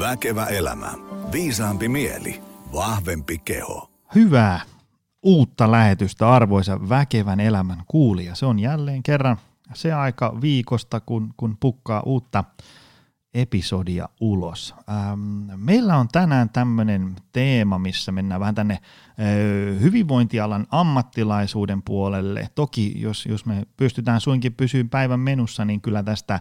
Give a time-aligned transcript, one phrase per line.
[0.00, 0.92] Väkevä elämä.
[1.32, 2.42] Viisaampi mieli.
[2.72, 3.90] Vahvempi keho.
[4.14, 4.60] Hyvää
[5.22, 8.34] uutta lähetystä arvoisa väkevän elämän kuulija.
[8.34, 9.36] Se on jälleen kerran
[9.74, 12.44] se aika viikosta, kun, kun pukkaa uutta
[13.34, 14.74] episodia ulos.
[14.90, 15.20] Ähm,
[15.56, 22.48] meillä on tänään tämmöinen teema, missä mennään vähän tänne äh, hyvinvointialan ammattilaisuuden puolelle.
[22.54, 26.40] Toki jos, jos me pystytään suinkin pysyä päivän menussa, niin kyllä tästä,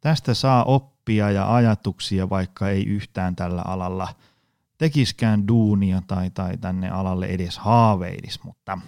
[0.00, 4.08] tästä saa oppia ja ajatuksia, vaikka ei yhtään tällä alalla
[4.78, 8.78] tekiskään duunia tai, tai tänne alalle edes haaveilisi, mutta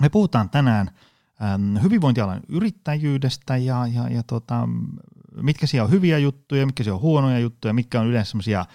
[0.00, 0.90] me puhutaan tänään
[1.82, 4.68] hyvinvointialan yrittäjyydestä ja, ja, ja tota,
[5.42, 8.66] mitkä siellä on hyviä juttuja, mitkä siellä on huonoja juttuja, mitkä on yleensä semmoisia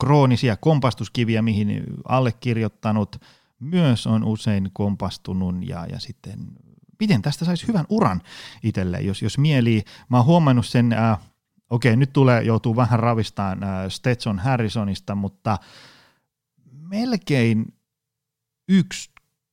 [0.00, 3.16] kroonisia kompastuskiviä, mihin allekirjoittanut
[3.60, 6.38] myös on usein kompastunut ja, ja sitten
[7.00, 8.20] miten tästä saisi hyvän uran
[8.62, 11.18] itselle, jos, jos mieli, mä oon huomannut sen, äh,
[11.70, 15.58] okei nyt tulee, joutuu vähän ravistaan äh, Stetson Harrisonista, mutta
[16.88, 17.74] melkein
[18.68, 19.10] yksi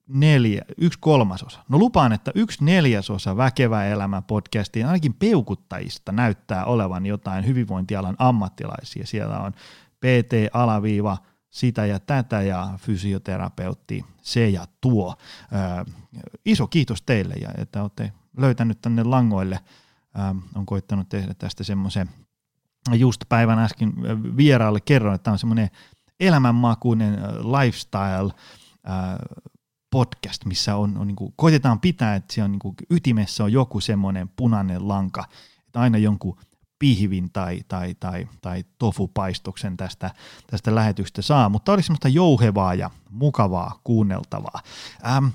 [0.08, 1.60] neljä, yksi kolmasosa.
[1.70, 9.06] No lupaan, että yksi neljäsosa Väkevä elämä podcastiin ainakin peukuttajista näyttää olevan jotain hyvinvointialan ammattilaisia.
[9.06, 9.54] Siellä on
[10.00, 11.18] PT-alaviiva,
[11.56, 15.16] sitä ja tätä ja fysioterapeutti, se ja tuo.
[15.52, 15.86] Ää,
[16.46, 19.60] iso kiitos teille, ja että olette löytänyt tänne langoille.
[20.14, 22.10] Ää, on koittanut tehdä tästä semmoisen,
[22.94, 23.94] just päivän äsken
[24.38, 25.70] vieraalle kerron, että tämä on semmoinen
[26.20, 28.34] elämänmakuinen lifestyle,
[28.84, 29.20] ää,
[29.92, 33.52] podcast, missä on, on niin kuin, koitetaan pitää, että siellä on niin kuin, ytimessä on
[33.52, 35.26] joku semmoinen punainen lanka,
[35.68, 36.38] että aina jonkun
[36.80, 40.12] pihvin tai, tai, tai, tai tofupaistoksen tästä,
[40.48, 44.62] tästä lähetystä saa, mutta oli semmoista jouhevaa ja mukavaa kuunneltavaa.
[45.08, 45.26] Ähm,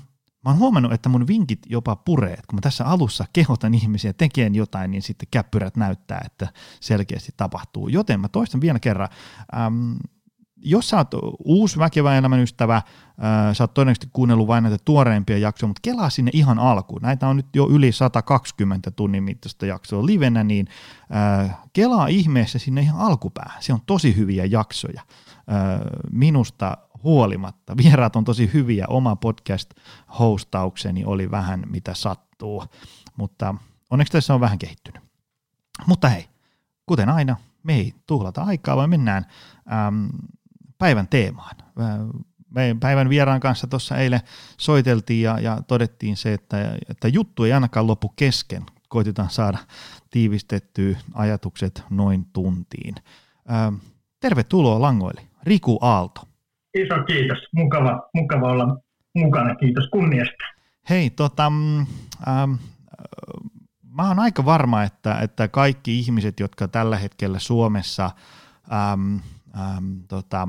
[0.45, 4.55] mä oon huomannut, että mun vinkit jopa puree, kun mä tässä alussa kehotan ihmisiä tekemään
[4.55, 6.47] jotain, niin sitten käppyrät näyttää, että
[6.79, 7.87] selkeästi tapahtuu.
[7.87, 9.09] Joten mä toistan vielä kerran,
[9.55, 9.93] ähm,
[10.61, 12.83] jos sä oot uusi väkevä elämän ystävä, äh,
[13.53, 17.01] sä oot todennäköisesti kuunnellut vain näitä tuoreimpia jaksoja, mutta kelaa sinne ihan alkuun.
[17.01, 20.67] Näitä on nyt jo yli 120 tunnin mittaista jaksoa livenä, niin
[21.41, 23.63] äh, kelaa ihmeessä sinne ihan alkupäähän.
[23.63, 25.01] Se on tosi hyviä jaksoja.
[25.01, 25.07] Äh,
[26.11, 27.77] minusta huolimatta.
[27.77, 28.85] Vieraat on tosi hyviä.
[28.87, 32.63] Oma podcast-hostaukseni oli vähän mitä sattuu,
[33.17, 33.55] mutta
[33.89, 35.03] onneksi tässä on vähän kehittynyt.
[35.85, 36.29] Mutta hei,
[36.85, 39.25] kuten aina, me ei tuhlata aikaa, vaan mennään
[39.71, 40.05] ähm,
[40.81, 41.55] päivän teemaan.
[42.55, 44.19] Me päivän vieraan kanssa tuossa eilen
[44.57, 48.63] soiteltiin ja, ja todettiin se, että, että juttu ei ainakaan lopu kesken.
[48.89, 49.57] Koitetaan saada
[50.09, 52.95] tiivistettyä ajatukset noin tuntiin.
[53.51, 53.75] Ähm,
[54.19, 55.21] tervetuloa langoille.
[55.43, 56.21] Riku Aalto.
[56.73, 57.37] Iso kiitos.
[57.55, 58.77] Mukava, mukava olla
[59.15, 59.55] mukana.
[59.55, 60.43] Kiitos kunniasta.
[60.89, 61.51] Hei, tota,
[62.27, 62.51] ähm,
[63.83, 68.11] mä oon aika varma, että, että kaikki ihmiset, jotka tällä hetkellä Suomessa
[68.71, 69.15] ähm,
[69.59, 70.47] ähm, tota,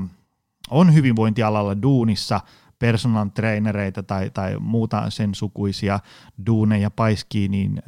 [0.73, 2.41] on hyvinvointialalla duunissa
[2.79, 5.99] personal trainereita tai, tai muuta sen sukuisia
[6.45, 7.81] duuneja paiskii, niin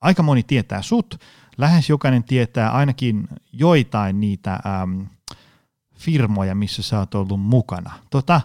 [0.00, 1.20] aika moni tietää sut.
[1.58, 5.06] Lähes jokainen tietää ainakin joitain niitä äm,
[5.94, 7.92] firmoja, missä sä oot ollut mukana.
[8.10, 8.40] Tota,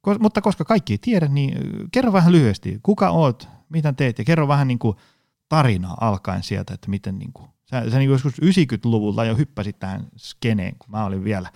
[0.00, 1.58] ko, mutta koska kaikki ei tiedä, niin
[1.92, 4.96] kerro vähän lyhyesti, kuka oot, mitä teet ja kerro vähän niin kuin
[5.48, 9.78] tarinaa alkaen sieltä, että miten niin kuin, sä, sä niin kuin joskus 90-luvulla jo hyppäsit
[9.78, 11.50] tähän skeneen, kun mä olin vielä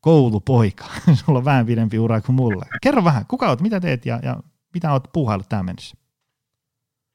[0.00, 0.84] koulupoika.
[1.24, 2.64] Sulla on vähän pidempi ura kuin mulla.
[2.82, 4.36] Kerro vähän, kuka olet, mitä teet ja, ja
[4.74, 5.96] mitä olet puuhaillut tähän mennessä?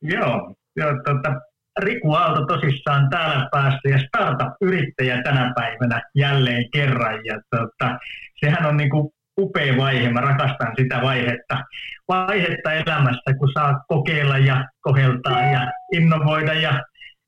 [0.01, 1.41] Joo, joo tota,
[1.79, 7.25] Riku Aalto tosissaan täällä päässä ja startup-yrittäjä tänä päivänä jälleen kerran.
[7.25, 7.97] Ja tota,
[8.40, 11.63] sehän on niinku upea vaihe, mä rakastan sitä vaihetta,
[12.07, 16.84] vaihetta elämässä, kun saa kokeilla ja koheltaa ja innovoida ja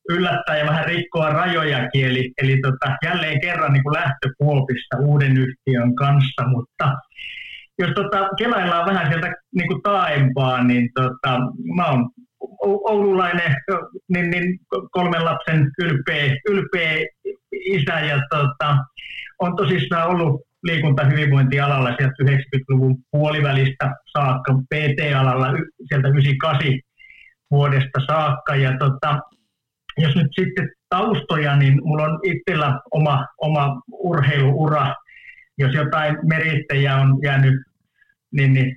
[0.09, 6.47] yllättää ja vähän rikkoa rajojakin, eli, eli tota, jälleen kerran niin lähtökuopista uuden yhtiön kanssa,
[6.47, 6.93] mutta
[7.79, 11.39] jos tota, kelaillaan vähän sieltä niin kuin taaempaa, niin tota,
[11.75, 12.09] mä oon
[12.63, 13.55] oululainen
[14.09, 14.59] niin, niin
[14.91, 17.05] kolmen lapsen ylpeä, ylpeä
[17.51, 18.77] isä ja tota,
[19.39, 25.47] on tosissaan ollut liikunta- hyvinvointialalla sieltä 90-luvun puolivälistä saakka, PT-alalla
[25.87, 26.79] sieltä 98
[27.51, 28.55] vuodesta saakka.
[28.55, 29.19] Ja tota,
[29.97, 34.95] jos nyt sitten taustoja, niin mulla on itsellä oma, oma urheiluura.
[35.57, 37.61] Jos jotain merittäjä on jäänyt
[38.31, 38.75] niin, niin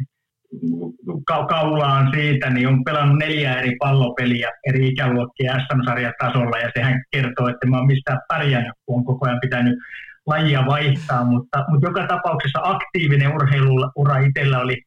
[1.26, 7.48] ka- kaulaan siitä, niin on pelannut neljä eri pallopeliä eri ikäluokkia SM-sarjatasolla, ja sehän kertoo,
[7.48, 9.78] että mä oon mistään pärjännyt, kun on koko ajan pitänyt
[10.26, 14.82] lajia vaihtaa, mutta, mutta joka tapauksessa aktiivinen urheiluura itsellä oli,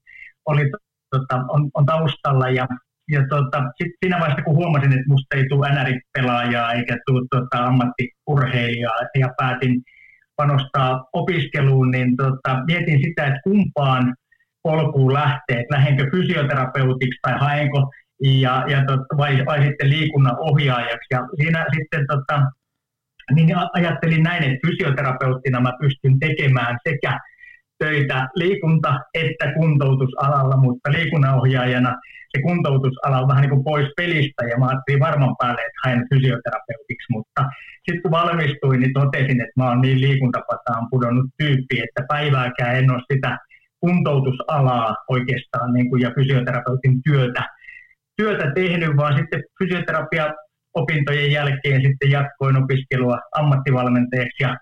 [0.46, 0.72] oli
[1.12, 2.68] tota, on, on taustalla, ja
[3.13, 7.65] ja tota, sit siinä vaiheessa, kun huomasin, että musta ei tule NR-pelaajaa eikä tule tota,
[7.65, 9.81] ammattiurheilijaa ja päätin
[10.36, 14.15] panostaa opiskeluun, niin tota, mietin sitä, että kumpaan
[14.63, 17.92] polkuun lähtee, lähdenkö fysioterapeutiksi tai haenko
[18.24, 21.07] ja, ja tot, vai, vai sitten liikunnan ohjaajaksi.
[21.12, 22.42] Ja siinä sitten tota,
[23.33, 27.19] niin ajattelin näin, että fysioterapeuttina mä pystyn tekemään sekä
[27.84, 31.94] töitä liikunta- että kuntoutusalalla, mutta liikunnanohjaajana
[32.32, 36.08] se kuntoutusala on vähän niin kuin pois pelistä ja mä ajattelin varman päälle, että haen
[36.10, 37.42] fysioterapeutiksi, mutta
[37.86, 42.92] sitten kun valmistuin, niin totesin, että mä oon niin liikuntapataan pudonnut tyyppi, että päivääkään en
[42.92, 43.38] ole sitä
[43.80, 47.44] kuntoutusalaa oikeastaan niin kuin, ja fysioterapeutin työtä,
[48.18, 50.34] työtä tehnyt, vaan sitten fysioterapia
[50.74, 54.58] opintojen jälkeen sitten jatkoin opiskelua ammattivalmentajaksi ja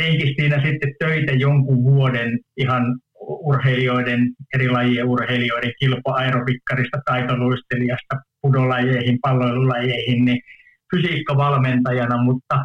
[0.00, 2.82] teinkin siinä sitten töitä jonkun vuoden ihan
[3.20, 4.20] urheilijoiden,
[4.54, 10.40] eri lajien urheilijoiden kilpa-aerobikkarista, taitoluistelijasta, pudolajeihin, palloilulajeihin, niin
[10.90, 12.56] fysiikkavalmentajana, mutta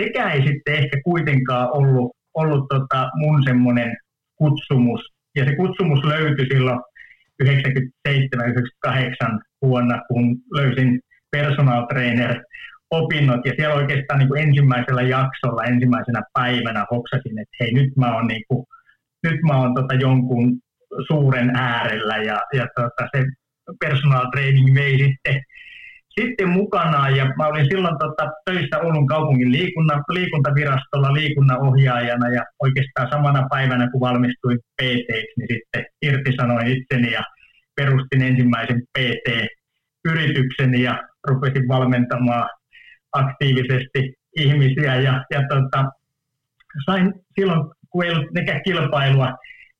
[0.00, 3.96] sekä ei sitten ehkä kuitenkaan ollut, ollut tota mun semmoinen
[4.36, 5.00] kutsumus.
[5.36, 6.80] Ja se kutsumus löytyi silloin
[7.42, 7.48] 97-98
[9.62, 11.00] vuonna, kun löysin
[11.30, 12.42] personal trainer
[12.90, 18.14] opinnot ja siellä oikeastaan niin kuin ensimmäisellä jaksolla, ensimmäisenä päivänä hoksasin, että hei nyt mä
[18.14, 18.66] oon, niin kuin,
[19.22, 20.58] nyt mä oon tota jonkun
[21.06, 23.24] suuren äärellä ja, ja tota, se
[23.80, 25.42] personal training vei sitten,
[26.20, 33.10] sitten mukanaan ja mä olin silloin tota, töissä Oulun kaupungin liikunnan, liikuntavirastolla liikunnanohjaajana ja oikeastaan
[33.10, 37.22] samana päivänä kun valmistuin PT, niin sitten irtisanoin itseni ja
[37.76, 42.48] perustin ensimmäisen PT-yrityksen ja rupesin valmentamaan
[43.16, 45.84] aktiivisesti ihmisiä ja, ja tota,
[46.86, 47.60] sain silloin,
[47.90, 48.30] kun ei ollut
[48.64, 49.32] kilpailua,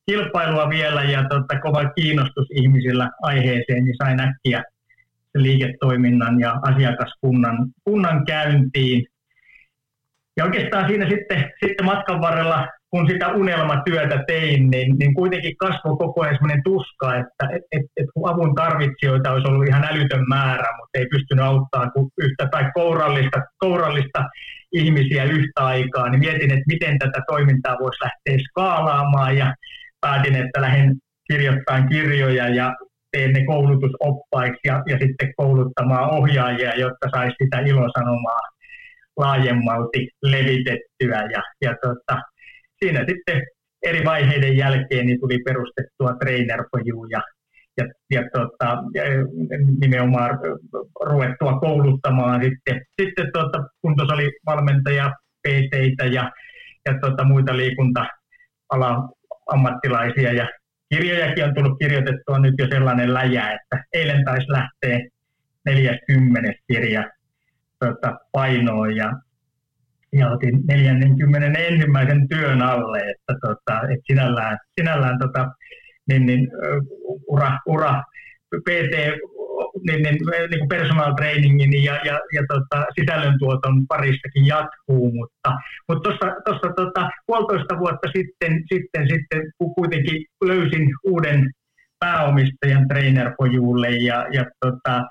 [0.05, 4.63] kilpailua vielä ja tota, kova kiinnostus ihmisillä aiheeseen, niin sain äkkiä
[5.35, 9.05] liiketoiminnan ja asiakaskunnan kunnan käyntiin.
[10.37, 12.67] Ja oikeastaan siinä sitten, sitten matkan varrella
[12.97, 17.85] kun sitä unelmatyötä tein, niin, niin kuitenkin kasvoi koko ajan sellainen tuska, että et, et,
[17.97, 22.47] et kun avun tarvitsijoita olisi ollut ihan älytön määrä, mutta ei pystynyt auttamaan kuin yhtä
[22.51, 24.25] tai kourallista, kourallista
[24.71, 29.53] ihmisiä yhtä aikaa, niin mietin, että miten tätä toimintaa voisi lähteä skaalaamaan ja
[30.01, 30.95] päätin, että lähden
[31.31, 32.73] kirjoittamaan kirjoja ja
[33.11, 38.41] teen ne koulutusoppaiksi ja, ja sitten kouluttamaan ohjaajia, jotta saisi sitä ilosanomaa
[39.17, 42.21] laajemmalti levitettyä ja, ja tota,
[42.79, 43.43] siinä sitten
[43.83, 47.21] eri vaiheiden jälkeen niin tuli perustettua Trainer for You ja,
[47.77, 48.77] ja, ja, tota,
[49.79, 50.39] nimenomaan
[51.05, 53.63] ruvettua kouluttamaan sitten, sitten tota,
[54.45, 55.11] valmentaja
[55.47, 56.31] PT ja,
[56.85, 59.09] ja tota, muita liikunta-alan
[59.47, 60.33] ammattilaisia.
[60.33, 60.47] Ja
[60.89, 64.99] kirjojakin on tullut kirjoitettua nyt jo sellainen läjä, että eilen taisi lähteä
[65.65, 67.11] 40 kirja
[67.79, 68.95] tota, painoon.
[68.95, 69.13] Ja
[70.13, 72.27] ja otin 41.
[72.29, 75.47] työn alle, että, tota, että sinällään, sinällään tota,
[76.09, 76.47] niin, niin,
[77.27, 78.03] ura, ura
[78.55, 78.95] PT
[79.85, 80.17] niin, niin,
[80.49, 85.57] niin kuin personal trainingin ja, ja, ja tota, sisällöntuoton parissakin jatkuu, mutta,
[85.87, 86.09] mutta
[86.45, 89.41] tuossa tota, puolitoista vuotta sitten, sitten, sitten
[89.75, 91.49] kuitenkin löysin uuden
[91.99, 95.01] pääomistajan Trainer Pojulle ja, ja tota,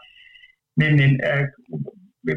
[0.77, 1.19] niin, niin,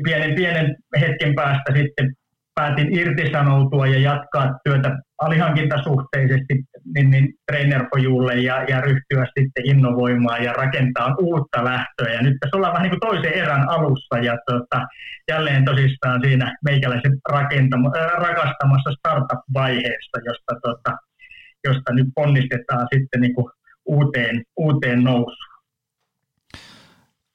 [0.04, 2.14] pienen, pienen hetken päästä sitten
[2.60, 6.54] päätin irtisanoutua ja jatkaa työtä alihankintasuhteisesti
[6.96, 12.14] niin, niin trainerpojulle ja, ja ryhtyä sitten innovoimaan ja rakentaa uutta lähtöä.
[12.14, 14.88] Ja nyt tässä ollaan vähän niin kuin toisen erän alussa ja tota,
[15.32, 17.44] jälleen tosissaan siinä meikäläisen äh,
[18.18, 20.98] rakastamassa startup-vaiheesta, josta, tota,
[21.64, 23.52] josta nyt ponnistetaan sitten niin kuin
[23.86, 25.50] uuteen, uuteen nousuun.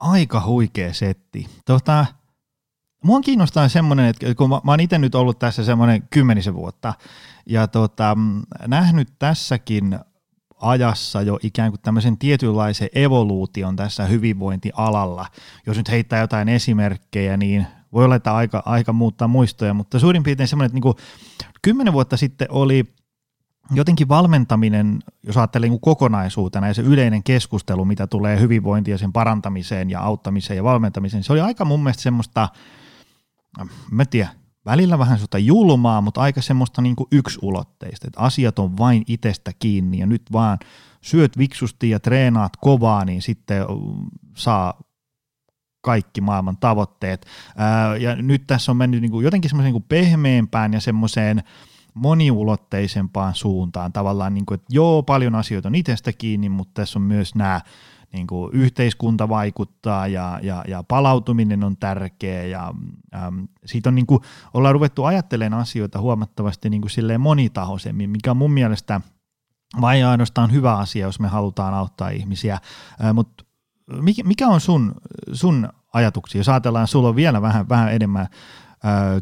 [0.00, 1.46] Aika huikea setti.
[1.66, 2.06] Tota,
[3.04, 6.94] Mua kiinnostaa semmoinen, että kun mä, mä oon itse nyt ollut tässä semmoinen kymmenisen vuotta
[7.46, 8.16] ja tota,
[8.66, 9.98] nähnyt tässäkin
[10.60, 15.26] ajassa jo ikään kuin tämmöisen tietynlaisen evoluution tässä hyvinvointialalla.
[15.66, 20.22] Jos nyt heittää jotain esimerkkejä, niin voi olla, että aika, aika muuttaa muistoja, mutta suurin
[20.22, 20.96] piirtein semmoinen, että niin kuin
[21.62, 22.84] kymmenen vuotta sitten oli
[23.74, 29.12] jotenkin valmentaminen, jos ajattelee niin kokonaisuutena ja se yleinen keskustelu, mitä tulee hyvinvointiin ja sen
[29.12, 32.48] parantamiseen ja auttamiseen ja valmentamiseen, se oli aika mun mielestä semmoista–
[33.90, 34.32] mä tiedän,
[34.66, 39.52] välillä vähän sellaista julmaa, mutta aika semmoista niin kuin yksulotteista, että asiat on vain itsestä
[39.58, 40.58] kiinni ja nyt vaan
[41.00, 43.62] syöt viksusti ja treenaat kovaa, niin sitten
[44.36, 44.80] saa
[45.80, 47.26] kaikki maailman tavoitteet.
[48.00, 51.42] Ja nyt tässä on mennyt niin kuin jotenkin semmoiseen niin pehmeämpään ja semmoiseen
[51.94, 57.02] moniulotteisempaan suuntaan tavallaan, niin kuin, että joo, paljon asioita on itsestä kiinni, mutta tässä on
[57.02, 57.60] myös nämä
[58.14, 62.74] niin kuin yhteiskunta vaikuttaa ja, ja, ja palautuminen on tärkeä ja
[63.14, 64.20] äm, siitä on niin kuin,
[64.54, 69.00] ollaan ruvettu ajattelemaan asioita huomattavasti niin kuin silleen monitahoisemmin, mikä on mun mielestä
[69.80, 72.58] vain ainoastaan hyvä asia, jos me halutaan auttaa ihmisiä,
[73.14, 73.44] mutta
[74.24, 74.94] mikä on sun,
[75.32, 78.26] sun ajatuksia, jos ajatellaan, sulla on vielä vähän, vähän enemmän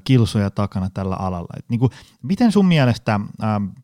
[0.05, 1.55] kilsoja takana tällä alalla.
[1.59, 1.93] Et niin kuin,
[2.23, 3.21] miten sun mielestä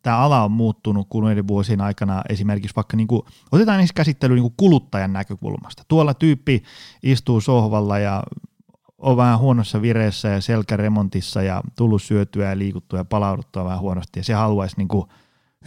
[0.03, 3.21] tämä ala on muuttunut kuluneiden vuosien aikana esimerkiksi vaikka, niin kuin,
[3.51, 5.83] otetaan ensin käsittely niin kuin kuluttajan näkökulmasta.
[5.87, 6.63] Tuolla tyyppi
[7.03, 8.23] istuu sohvalla ja
[8.97, 14.19] on vähän huonossa vireessä ja selkäremontissa ja tullut syötyä ja liikuttua ja palauduttua vähän huonosti
[14.19, 15.05] ja se haluaisi niin kuin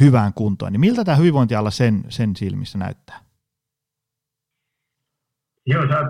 [0.01, 0.73] hyvään kuntoon.
[0.73, 3.21] Niin miltä tämä hyvinvointiala sen, sen silmissä näyttää?
[5.67, 6.09] Joo, sä oot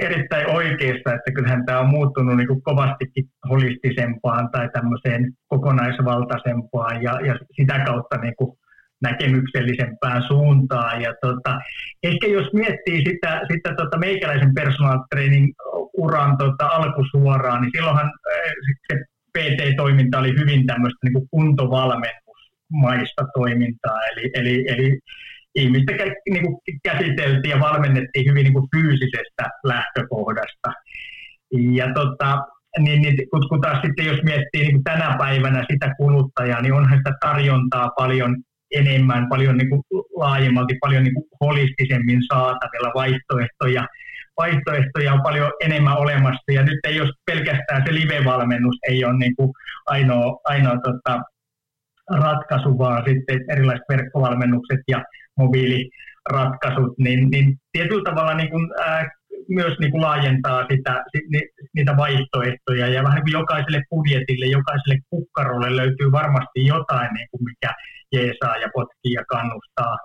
[0.00, 7.36] erittäin oikeassa, että kyllähän tämä on muuttunut niin kovastikin holistisempaan tai tämmöiseen kokonaisvaltaisempaan ja, ja
[7.56, 8.58] sitä kautta niin kuin
[9.02, 11.02] näkemyksellisempään suuntaan.
[11.02, 11.58] Ja tota,
[12.02, 15.52] ehkä jos miettii sitä, sitä tota meikäläisen personal training
[15.96, 18.10] uran tota alkusuoraan, niin silloinhan
[18.90, 18.98] se
[19.38, 24.00] PT-toiminta oli hyvin tämmöistä niin kuntovalmennusmaista toimintaa.
[24.12, 24.98] Eli, eli, eli
[25.54, 25.92] ihmistä
[26.30, 30.72] niin kuin käsiteltiin ja valmennettiin hyvin niin kuin fyysisestä lähtökohdasta.
[31.52, 32.38] Ja tota,
[32.78, 36.98] niin, niin, kun, kun taas sitten jos miettii niin tänä päivänä sitä kuluttajaa, niin onhan
[36.98, 38.36] sitä tarjontaa paljon
[38.72, 39.82] enemmän, paljon niin kuin
[40.16, 43.86] laajemmalti, paljon niin kuin holistisemmin saatavilla vaihtoehtoja.
[44.36, 49.36] Vaihtoehtoja on paljon enemmän olemassa ja nyt ei ole pelkästään se live-valmennus, ei ole niin
[49.36, 49.50] kuin
[49.86, 51.20] ainoa, ainoa tota,
[52.10, 55.04] ratkaisu, vaan sitten erilaiset verkkovalmennukset ja
[55.38, 59.08] mobiiliratkaisut, niin, niin tietyllä tavalla niin kuin, ää,
[59.48, 61.40] myös niin kuin laajentaa sitä, ni,
[61.74, 67.44] niitä vaihtoehtoja ja vähän niin kuin jokaiselle budjetille, jokaiselle kukkarolle löytyy varmasti jotain, niin kuin
[67.44, 67.70] mikä
[68.12, 69.96] jeesaa ja potkii ja kannustaa,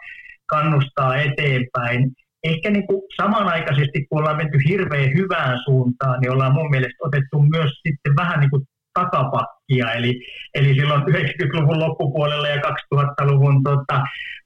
[0.45, 2.11] kannustaa eteenpäin.
[2.43, 7.41] Ehkä niin kuin samanaikaisesti, kun ollaan menty hirveän hyvään suuntaan, niin ollaan mun mielestä otettu
[7.41, 8.63] myös sitten vähän niin kuin
[8.99, 10.21] takapakkia, eli,
[10.53, 12.61] eli silloin 90-luvun loppupuolella ja
[12.95, 14.03] 2000-luvun tota,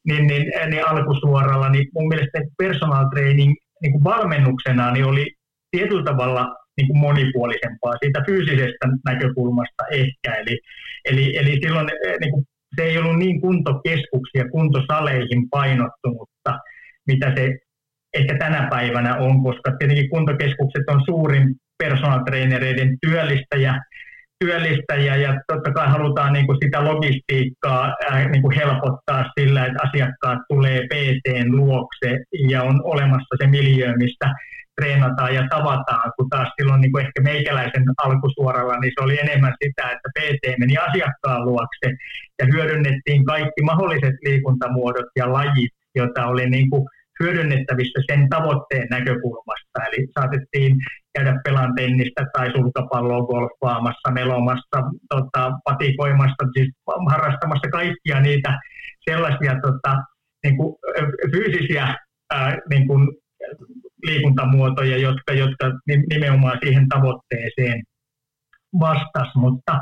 [0.08, 5.26] niin, niin, niin alkusuoralla, niin mun mielestä personal training niin kuin valmennuksena niin oli
[5.72, 10.36] tietyllä tavalla niin kuin monipuolisempaa siitä fyysisestä näkökulmasta ehkä.
[10.42, 10.60] Eli,
[11.06, 16.60] eli, eli silloin eh, niin kuin, se ei ollut niin kuntokeskuksia, kuntosaleihin painottunutta,
[17.08, 17.58] mitä se
[18.14, 23.80] ehkä tänä päivänä on, koska tietenkin kuntokeskukset on suurin personal trainereiden työllistäjä,
[24.42, 27.94] työllistäjiä ja totta kai halutaan niin kuin sitä logistiikkaa
[28.32, 32.10] niin kuin helpottaa sillä, että asiakkaat tulee PTn luokse
[32.50, 34.34] ja on olemassa se miljö, mistä
[34.82, 39.54] treenataan ja tavataan, kun taas silloin niin kuin ehkä meikäläisen alkusuoralla, niin se oli enemmän
[39.64, 41.88] sitä, että PT meni asiakkaan luokse
[42.40, 46.88] ja hyödynnettiin kaikki mahdolliset liikuntamuodot ja lajit, joita oli niin kuin
[47.20, 49.86] hyödynnettävissä sen tavoitteen näkökulmasta.
[49.88, 50.76] Eli saatettiin
[51.14, 54.78] käydä pelan tennistä tai sulkapalloa golfaamassa, melomassa,
[55.10, 56.70] tota, patikoimassa, siis
[57.10, 58.60] harrastamassa kaikkia niitä
[59.10, 59.96] sellaisia tota,
[60.44, 60.76] niin kuin,
[61.32, 61.96] fyysisiä
[62.32, 63.08] ää, niin kuin,
[64.06, 65.66] liikuntamuotoja, jotka, jotka
[66.10, 67.84] nimenomaan siihen tavoitteeseen
[68.80, 69.80] vastas, mutta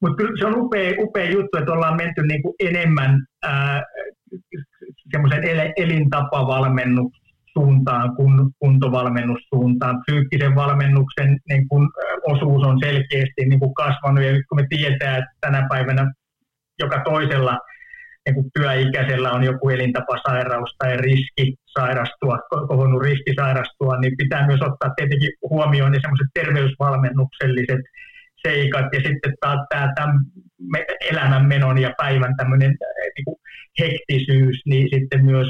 [0.00, 3.82] mutta kyllä se on upea, upea juttu, että ollaan menty niin kuin enemmän ää,
[5.12, 5.42] semmoisen
[5.76, 7.20] elintapavalmennuksen
[7.52, 10.00] suuntaan kun kuntovalmennussuuntaan.
[10.00, 11.90] Psyykkisen valmennuksen niin kun,
[12.26, 16.12] osuus on selkeästi niin kun kasvanut ja nyt kun me tiedetään, että tänä päivänä
[16.78, 17.58] joka toisella
[18.26, 22.38] niin kun työikäisellä on joku elintapasairaus tai riski sairastua,
[22.68, 27.80] kohonnut riski sairastua, niin pitää myös ottaa tietenkin huomioon ne semmoiset terveysvalmennukselliset
[28.48, 30.12] seikat ja sitten taas tämä, tämä
[31.10, 32.76] elämänmenon ja päivän tämmöinen
[33.16, 33.36] niin
[33.80, 35.48] hektisyys, niin sitten myös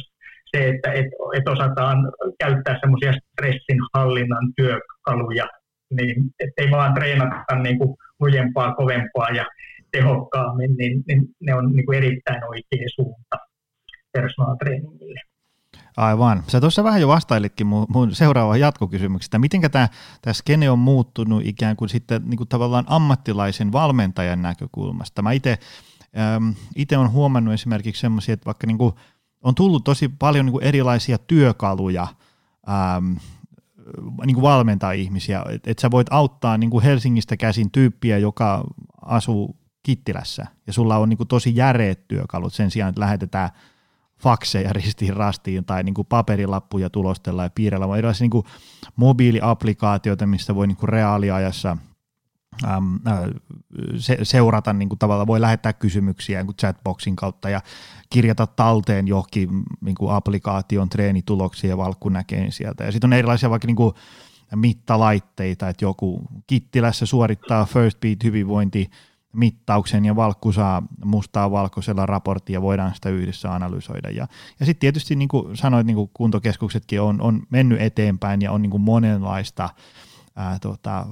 [0.56, 1.06] se, että et,
[1.36, 5.48] et osataan käyttää semmoisia stressinhallinnan työkaluja,
[5.90, 9.46] niin ettei vaan treenata niin kuin lujempaa, kovempaa ja
[9.92, 13.36] tehokkaammin, niin, niin ne on niin kuin erittäin oikea suunta
[14.12, 15.20] personal trainingille.
[15.96, 16.42] Aivan.
[16.46, 19.38] Sä tuossa vähän jo vastailitkin mun, mun seuraavaan jatkokysymyksestä.
[19.38, 19.88] Miten tämä,
[20.22, 25.22] tämä skene on muuttunut ikään kuin sitten niin kuin tavallaan ammattilaisen valmentajan näkökulmasta?
[25.22, 25.58] Mä itse
[26.76, 28.92] itse olen huomannut esimerkiksi semmoisia, että vaikka niin kuin
[29.42, 32.06] on tullut tosi paljon niin kuin erilaisia työkaluja
[32.96, 33.16] äm,
[34.26, 38.64] niin kuin valmentaa ihmisiä, että et sä voit auttaa niin kuin Helsingistä käsin tyyppiä, joka
[39.02, 43.50] asuu Kittilässä, ja sulla on niin kuin tosi järeet työkalut sen sijaan, että lähetetään
[44.20, 48.46] fakseja ristiin rastiin tai niin kuin paperilappuja tulostella ja piirrellä, vaan erilaisia niin kuin
[48.96, 51.76] mobiiliaplikaatioita, mistä voi niin kuin reaaliajassa
[52.64, 52.98] äm,
[53.96, 57.60] se, seurata, niin kuin tavallaan voi lähettää kysymyksiä niin kuin chatboxin kautta ja
[58.10, 59.48] kirjata talteen johonkin
[59.80, 62.84] niin kuin applikaation treenituloksia ja valkku näkee sieltä.
[62.84, 63.94] Ja sitten on erilaisia vaikka niin kuin
[64.56, 68.90] mittalaitteita, että joku Kittilässä suorittaa First Beat hyvinvointi
[69.32, 74.10] mittauksen ja valkku saa mustaa valkoisella raporttia ja voidaan sitä yhdessä analysoida.
[74.10, 74.26] Ja,
[74.60, 78.62] ja sitten tietysti niin kuin sanoit, niin kuin kuntokeskuksetkin on, on mennyt eteenpäin ja on
[78.62, 79.68] niin kuin monenlaista
[80.36, 81.06] ää, tota,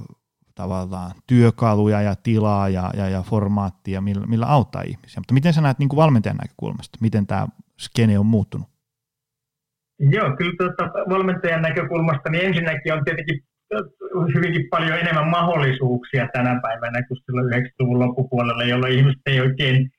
[0.55, 5.19] tavallaan työkaluja ja tilaa ja, ja, ja formaattia, millä, millä auttaa ihmisiä.
[5.19, 7.47] Mutta miten sä näet niin kuin valmentajan näkökulmasta, miten tämä
[7.79, 8.67] skene on muuttunut?
[9.99, 13.48] Joo, kyllä tuota, valmentajan näkökulmasta niin ensinnäkin on tietenkin
[14.35, 19.89] hyvinkin paljon enemmän mahdollisuuksia tänä päivänä kuin silloin 90-luvun loppupuolella, jolloin ihmiset ei oikein,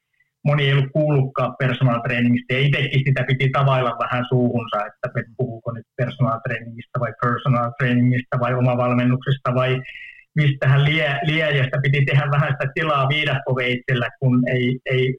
[0.44, 5.72] moni ei ollut kuullutkaan personal trainingista, ja itsekin sitä piti tavailla vähän suuhunsa, että puhuuko
[5.72, 9.82] nyt personal trainingista vai personal trainingista vai omavalmennuksesta vai
[10.36, 15.16] mistähän lie, liejästä piti tehdä vähän sitä tilaa viidakkoveitsellä, kun ei, ei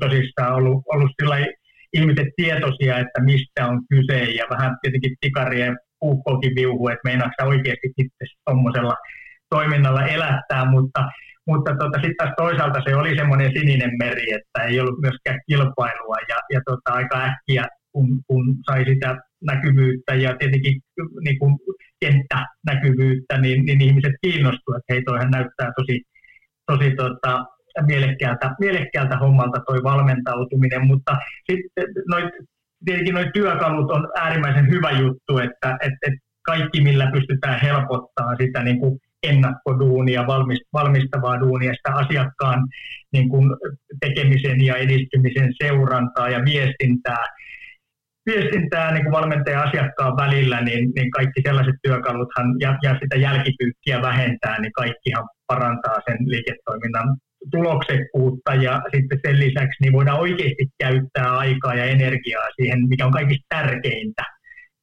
[0.00, 1.46] tosissaan ollut, ollut sillä
[1.92, 4.24] ihmiset tietoisia, että mistä on kyse.
[4.24, 8.94] Ja vähän tietenkin tikaria puukkoakin viuhu, että meinaako oikeasti sitten tuommoisella
[9.50, 11.00] toiminnalla elättää, mutta,
[11.46, 16.16] mutta tota, sitten taas toisaalta se oli semmoinen sininen meri, että ei ollut myöskään kilpailua
[16.28, 20.80] ja, ja tota, aika äkkiä kun, kun sai sitä näkyvyyttä ja tietenkin
[21.24, 21.56] niin kuin
[22.00, 26.02] kenttänäkyvyyttä, niin, niin ihmiset kiinnostuivat, että hei toihan näyttää tosi,
[26.66, 27.44] tosi tota,
[27.86, 31.16] mielekkäältä, mielekkäältä hommalta toi valmentautuminen, mutta
[31.50, 32.28] sitten noit,
[32.84, 38.62] tietenkin nuo työkalut on äärimmäisen hyvä juttu, että, että, että kaikki millä pystytään helpottaa sitä
[38.62, 40.26] niin kuin ennakkoduunia,
[40.72, 42.66] valmistavaa duunia, sitä asiakkaan
[43.12, 43.50] niin kuin
[44.00, 47.24] tekemisen ja edistymisen seurantaa ja viestintää,
[48.26, 53.16] viestintää niin kuin valmentajan ja asiakkaan välillä, niin, niin kaikki sellaiset työkaluthan ja, ja sitä
[53.16, 57.16] jälkipyykkiä vähentää, niin kaikkihan parantaa sen liiketoiminnan
[57.50, 63.12] tuloksekkuutta ja sitten sen lisäksi niin voidaan oikeasti käyttää aikaa ja energiaa siihen, mikä on
[63.12, 64.22] kaikista tärkeintä,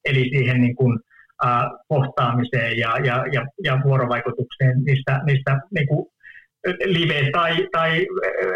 [0.06, 1.00] eli siihen niin kuin,
[1.46, 6.06] äh, kohtaamiseen ja, ja, ja, ja vuorovaikutukseen niistä, niistä niin kuin
[6.86, 7.92] live- tai, tai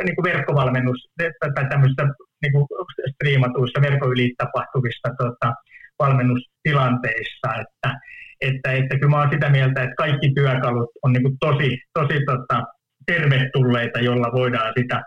[0.03, 1.07] niin kuin verkkovalmennus
[1.55, 2.03] tai tämmöistä
[2.41, 2.67] niin kuin
[3.13, 5.53] striimatuissa verkon yli tapahtuvissa tota,
[5.99, 7.99] valmennustilanteissa, että,
[8.41, 12.19] että, että kyllä mä olen sitä mieltä, että kaikki työkalut on niin kuin tosi, tosi
[12.25, 12.63] tota,
[13.12, 15.04] tervetulleita, jolla voidaan sitä,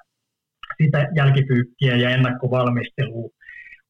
[0.82, 3.28] sitä jälkipyykkiä ja ennakkovalmistelua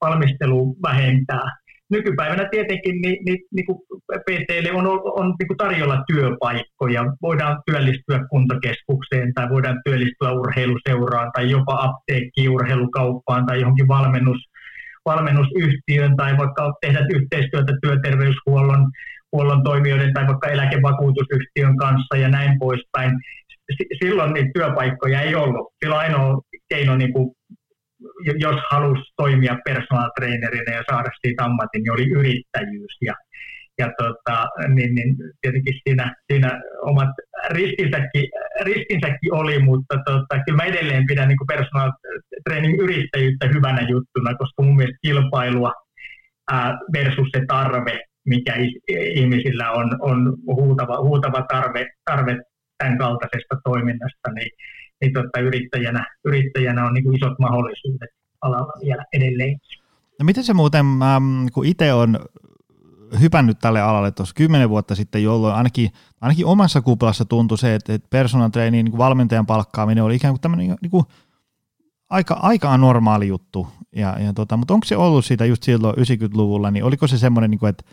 [0.04, 1.48] valmistelua vähentää.
[1.90, 3.78] Nykypäivänä tietenkin niin, niin, niin kuin
[4.26, 4.86] PTlle on,
[5.20, 7.02] on niin kuin tarjolla työpaikkoja.
[7.22, 14.38] Voidaan työllistyä kuntokeskukseen tai voidaan työllistyä urheiluseuraan tai jopa apteekkiin, urheilukauppaan tai johonkin valmennus,
[15.04, 18.90] valmennusyhtiöön tai vaikka tehdä yhteistyötä työterveyshuollon
[19.32, 23.12] huollon toimijoiden tai vaikka eläkevakuutusyhtiön kanssa ja näin poispäin
[24.02, 25.66] silloin niitä työpaikkoja ei ollut.
[25.84, 27.34] Silloin ainoa keino, niin kuin,
[28.38, 32.96] jos halusi toimia personal trainerina ja saada siitä ammatin, niin oli yrittäjyys.
[33.00, 33.14] Ja,
[33.78, 37.08] ja tota, niin, niin tietenkin siinä, siinä omat
[37.50, 38.24] riskinsäkin,
[38.60, 41.92] riskinsäkin oli, mutta tota, kyllä mä edelleen pidän niin personal
[42.48, 45.72] training yrittäjyyttä hyvänä juttuna, koska mun mielestä kilpailua
[46.52, 48.54] ää, versus se tarve, mikä
[49.14, 52.36] ihmisillä on, on huutava, huutava tarve, tarve
[52.82, 54.50] tämän kaltaisesta toiminnasta, niin,
[55.00, 59.58] niin tota, yrittäjänä, yrittäjänä on niin kuin isot mahdollisuudet alalla vielä edelleen.
[60.18, 62.18] No miten se muuten, ähm, kun itse on
[63.20, 65.90] hypännyt tälle alalle tuossa kymmenen vuotta sitten, jolloin ainakin,
[66.20, 70.40] ainakin omassa kuplassa tuntui se, että, että personal training niin valmentajan palkkaaminen oli ikään kuin
[70.40, 71.04] tämmöinen niin kuin
[72.10, 73.66] aika, aika normaali juttu.
[73.96, 77.50] Ja, ja tota, mutta onko se ollut siitä just silloin 90-luvulla, niin oliko se semmoinen,
[77.50, 77.84] niin kuin, että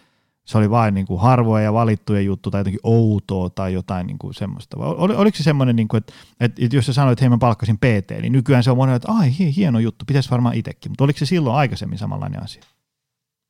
[0.45, 4.19] se oli vain niin kuin harvoja ja valittuja juttu tai jotenkin outoa tai jotain niin
[4.19, 4.79] kuin semmoista.
[4.79, 7.37] Vai ol, oliko se semmoinen, niin kuin, että, että jos sä sanoit, että hei mä
[7.37, 10.91] palkkasin PT, niin nykyään se on monen, että ai hieno juttu, pitäisi varmaan itsekin.
[10.91, 12.63] Mutta oliko se silloin aikaisemmin samanlainen asia?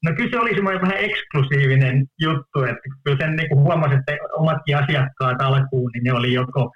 [0.03, 4.11] No kyllä se oli semmoinen vähän eksklusiivinen juttu, että kyllä sen niin kuin huomasi, että
[4.37, 6.71] omatkin asiakkaat alkuun, niin ne oli joko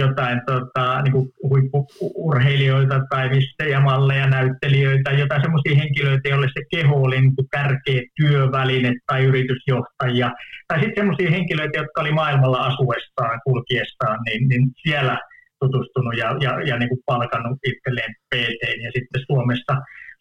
[0.00, 3.30] jotain tota, niin kuin huippuurheilijoita tai
[3.70, 9.24] ja malleja, näyttelijöitä, jotain sellaisia henkilöitä, joille se keho oli niin kuin tärkeä työväline tai
[9.24, 10.30] yritysjohtajia.
[10.68, 15.18] Tai sitten sellaisia henkilöitä, jotka oli maailmalla asuessaan, kulkiessaan, niin, niin siellä
[15.60, 19.74] tutustunut ja, ja, ja niin kuin palkannut itselleen PT ja sitten Suomessa,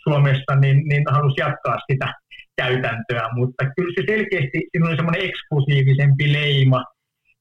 [0.03, 2.13] Suomessa niin, niin halusi jatkaa sitä
[2.61, 6.83] käytäntöä, mutta kyllä se selkeästi, siinä oli semmoinen eksklusiivisempi leima,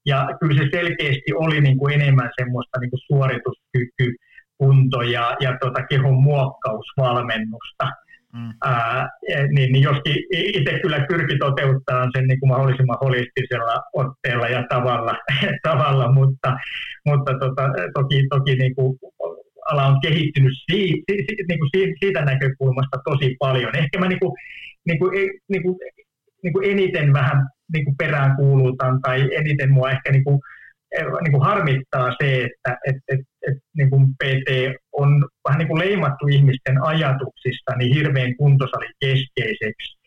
[0.05, 4.15] ja kyllä se selkeästi oli niin kuin enemmän semmoista niin kuin suorituskyky,
[4.57, 7.85] kunto ja, ja tota kehon muokkausvalmennusta.
[8.33, 8.53] Mm.
[8.63, 9.09] Ää,
[9.55, 15.15] niin, niin joskin itse kyllä pyrki toteuttaa sen niin kuin mahdollisimman holistisella otteella ja tavalla,
[15.69, 16.57] tavalla mutta,
[17.05, 18.99] mutta tota, toki, toki niin kuin
[19.71, 21.13] ala on kehittynyt siitä,
[21.47, 23.75] niin kuin siitä näkökulmasta tosi paljon.
[23.75, 24.33] Ehkä mä niin kuin,
[24.85, 25.11] niin kuin,
[25.49, 25.77] niin kuin,
[26.43, 30.39] niin kuin eniten vähän niin kuin perään kuulutan tai eniten mua ehkä niin kuin,
[31.23, 34.49] niin kuin harmittaa se, että et, et, et, niin kuin PT
[34.91, 39.99] on vähän niin kuin leimattu ihmisten ajatuksista niin hirveän kuntosalikeskeiseksi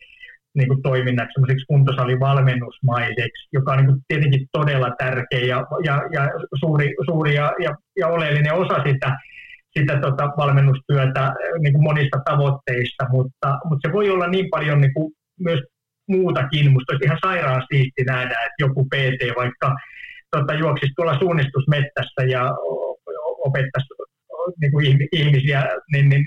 [0.55, 6.29] niin kuin toiminnaksi, semmoiseksi kuntosalivalmennusmaiseksi, joka on niin kuin tietenkin todella tärkeä ja, ja, ja
[6.59, 9.17] suuri, suuri ja, ja, ja oleellinen osa sitä,
[9.77, 14.93] sitä tota valmennustyötä niin kuin monista tavoitteista, mutta, mutta se voi olla niin paljon niin
[14.93, 15.59] kuin myös
[16.07, 16.65] muutakin.
[16.65, 19.75] Minusta olisi ihan sairaan siisti nähdä, että joku PT vaikka
[20.31, 22.51] tota, juoksisi tuolla suunnistusmettässä ja
[23.45, 23.87] opettaisi
[24.61, 26.25] niin kuin ihmisiä niin, niin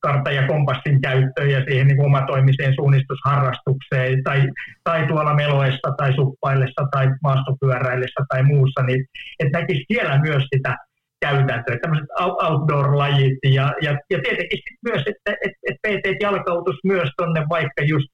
[0.00, 4.48] kartta- ja kompassin käyttöön ja siihen niin omatoimiseen suunnistusharrastukseen tai,
[4.84, 9.04] tai tuolla meloessa tai suppaillessa tai maastopyöräillessä tai muussa, niin
[9.38, 10.76] että näkisi siellä myös sitä
[11.20, 17.42] käytäntöä, tämmöiset outdoor-lajit ja, ja, ja tietenkin myös, että et, et PT jalkautus myös tuonne
[17.48, 18.08] vaikka just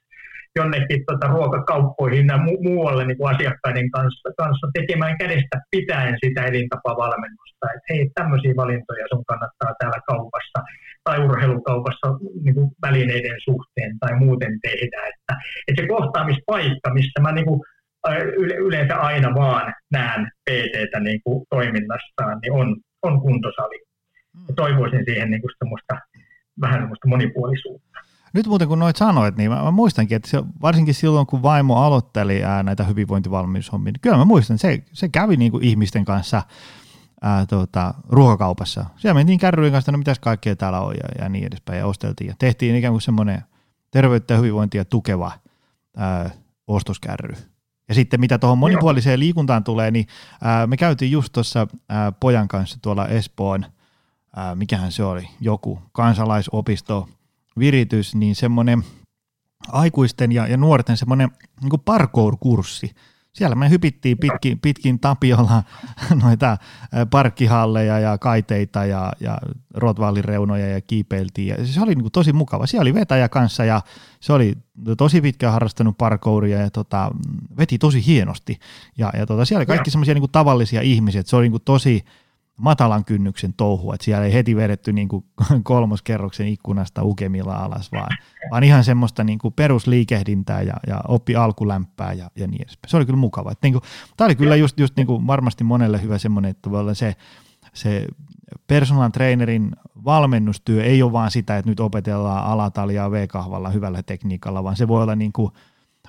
[0.57, 6.45] jonnekin tota, ruokakauppoihin ja mu- muualle niin kuin asiakkaiden kanssa, kanssa tekemään kädestä pitäen sitä
[6.45, 7.66] elintapavalmennusta.
[7.75, 10.59] Että hei, tämmöisiä valintoja sun kannattaa täällä kaupassa
[11.05, 12.07] tai urheilukaupassa
[12.45, 15.01] niin kuin välineiden suhteen tai muuten tehdä.
[15.11, 15.33] Että,
[15.69, 17.61] että se kohtaamispaikka, missä mä niin kuin,
[18.66, 23.79] yleensä aina vaan näen PTtä niin kuin toiminnassaan, niin on, on kuntosali.
[24.49, 25.95] Ja toivoisin siihen niin kuin semmoista,
[26.61, 27.95] vähän semmoista monipuolisuutta.
[28.37, 31.77] Nyt muuten kun noit sanoit, niin mä, mä muistankin, että se, varsinkin silloin kun vaimo
[31.77, 36.05] aloitteli ää, näitä hyvinvointivalmiushommia, niin kyllä mä muistan, että se, se kävi niin kuin ihmisten
[36.05, 36.42] kanssa
[37.22, 38.87] ää, tota, ruokakaupassa.
[38.96, 42.29] Siellä mentiin kärryjen kanssa, no mitäs kaikkea täällä on ja, ja niin edespäin, ja osteltiin.
[42.29, 43.42] Ja tehtiin ikään kuin semmoinen
[43.90, 45.33] terveyttä ja hyvinvointia tukeva
[45.96, 46.31] ää,
[46.66, 47.37] ostoskärry.
[47.88, 50.07] Ja sitten mitä tuohon monipuoliseen liikuntaan tulee, niin
[50.42, 51.66] ää, me käytiin just tuossa
[52.20, 53.66] pojan kanssa tuolla Espoon,
[54.37, 57.09] ää, mikähän se oli, joku kansalaisopisto
[57.59, 58.83] viritys, niin semmoinen
[59.69, 61.31] aikuisten ja, ja nuorten semmoinen
[61.62, 62.90] niin parkour-kurssi.
[63.33, 65.62] Siellä me hypittiin pitkin, pitkin Tapiolla
[66.23, 66.59] noita
[67.11, 69.38] parkkihalleja ja kaiteita ja, ja
[69.75, 71.49] rotvallin reunoja ja kiipeiltiin.
[71.49, 72.66] Ja se oli niin kuin tosi mukava.
[72.66, 73.83] Siellä oli vetäjä kanssa ja
[74.21, 74.55] se oli
[74.99, 77.11] tosi pitkään harrastanut parkouria ja tota,
[77.59, 78.59] veti tosi hienosti.
[78.99, 81.23] Ja, ja tota, siellä oli kaikki semmoisia niin tavallisia ihmisiä.
[81.25, 82.05] Se oli niin kuin tosi
[82.57, 85.25] matalan kynnyksen touhua, että siellä ei heti vedetty niin kuin
[85.62, 88.16] kolmoskerroksen ikkunasta ukemilla alas, vaan,
[88.51, 92.90] vaan ihan semmoista niin kuin perusliikehdintää ja, ja oppi alkulämpää ja, ja niin edespäin.
[92.90, 93.53] Se oli kyllä mukava.
[93.62, 93.81] Niin
[94.16, 97.16] tämä oli kyllä just, just niin kuin varmasti monelle hyvä semmoinen, että voi olla se,
[97.73, 98.07] se
[98.66, 99.71] personal trainerin
[100.05, 105.03] valmennustyö ei ole vaan sitä, että nyt opetellaan alatalia V-kahvalla hyvällä tekniikalla, vaan se voi
[105.03, 105.53] olla niin kuin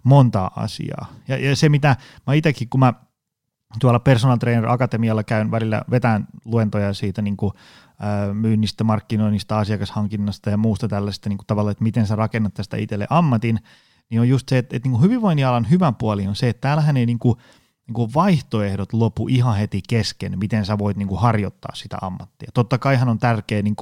[0.04, 1.06] monta asiaa.
[1.28, 1.96] Ja, ja se, mitä
[2.28, 2.94] mä itsekin, kun mä
[3.80, 7.53] tuolla Personal Trainer Akatemialla käyn välillä vetään luentoja siitä niin kuin,
[8.30, 12.77] ä, myynnistä, markkinoinnista, asiakashankinnasta ja muusta tällaista niin kuin tavalla, että miten sä rakennat tästä
[12.77, 13.60] itselle ammatin,
[14.10, 16.97] niin on just se, että, että niin kuin hyvinvoinnialan hyvän puoli on se, että täällähän
[16.97, 17.38] ei niin kuin,
[17.88, 22.51] niin kuin vaihtoehdot lopu ihan heti kesken, miten sä voit niin kuin harjoittaa sitä ammattia.
[22.53, 23.75] Totta kaihan on tärkeää niin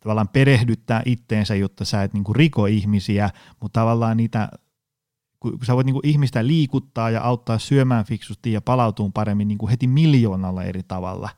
[0.00, 4.48] tavallaan perehdyttää itteensä, jotta sä et niin kuin riko ihmisiä, mutta tavallaan niitä
[5.42, 9.58] kun sä voit niin kuin ihmistä liikuttaa ja auttaa syömään fiksusti ja palautumaan paremmin niin
[9.58, 11.28] kuin heti miljoonalla eri tavalla,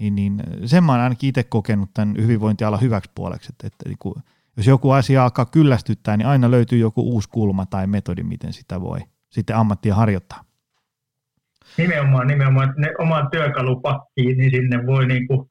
[0.00, 3.98] niin, niin sen mä oon ainakin itse kokenut tämän hyvinvointialan hyväksi puoleksi, että, että niin
[3.98, 4.14] kuin,
[4.56, 8.80] jos joku asia alkaa kyllästyttää, niin aina löytyy joku uusi kulma tai metodi, miten sitä
[8.80, 10.44] voi sitten ammattia harjoittaa.
[11.76, 15.48] Nimenomaan, nimenomaan, ne oman työkalupakkiin, niin sinne voi niin kuin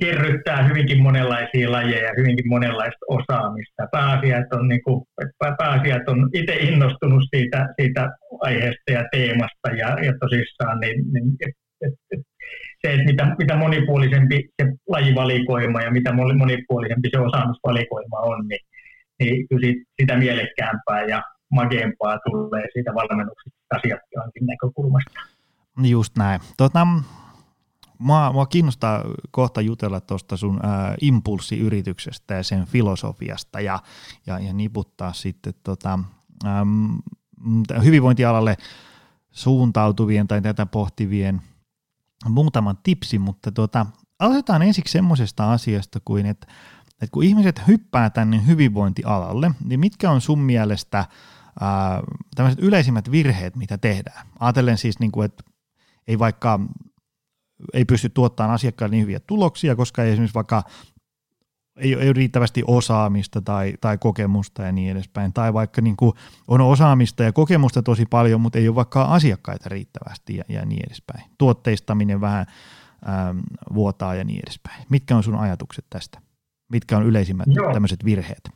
[0.00, 3.88] kerryttää hyvinkin monenlaisia lajeja, hyvinkin monenlaista osaamista.
[3.92, 5.04] Pääasiat on, niin kuin,
[5.58, 8.08] pääasiat on itse innostunut siitä, siitä
[8.40, 11.54] aiheesta ja teemasta ja, ja tosissaan niin, niin et,
[11.86, 12.20] et, et,
[12.80, 18.60] se, että mitä, mitä monipuolisempi se lajivalikoima ja mitä monipuolisempi se osaamisvalikoima on, niin,
[19.20, 25.20] niin sitä mielekkäämpää ja mageempaa tulee siitä valmennuksesta asiakkaankin näkökulmasta.
[25.82, 26.40] Just näin.
[26.56, 26.86] Tota,
[27.98, 33.82] Mua, mua kiinnostaa kohta jutella tuosta sun ää, impulssiyrityksestä ja sen filosofiasta ja,
[34.26, 35.98] ja, ja niputtaa sitten tota,
[36.46, 36.98] äm,
[37.84, 38.56] hyvinvointialalle
[39.30, 41.42] suuntautuvien tai tätä pohtivien
[42.28, 43.86] muutaman tipsin, mutta tota,
[44.18, 46.46] aloitetaan ensiksi semmoisesta asiasta kuin, että,
[46.92, 51.06] että kun ihmiset hyppää tänne hyvinvointialalle, niin mitkä on sun mielestä
[51.60, 52.02] ää,
[52.34, 54.26] tämmöiset yleisimmät virheet, mitä tehdään?
[54.40, 55.44] Ajatellen siis, niin kuin, että
[56.08, 56.60] ei vaikka
[57.72, 60.62] ei pysty tuottamaan asiakkaille niin hyviä tuloksia, koska ei esimerkiksi vaikka
[61.78, 65.32] ei, ei ole riittävästi osaamista tai, tai kokemusta ja niin edespäin.
[65.32, 66.12] Tai vaikka niin kuin
[66.48, 70.82] on osaamista ja kokemusta tosi paljon, mutta ei ole vaikka asiakkaita riittävästi ja, ja niin
[70.86, 71.24] edespäin.
[71.38, 72.46] Tuotteistaminen vähän
[73.08, 73.38] ähm,
[73.74, 74.84] vuotaa ja niin edespäin.
[74.90, 76.18] Mitkä on sun ajatukset tästä?
[76.72, 77.72] Mitkä on yleisimmät Joo.
[77.72, 78.50] tämmöiset virheet?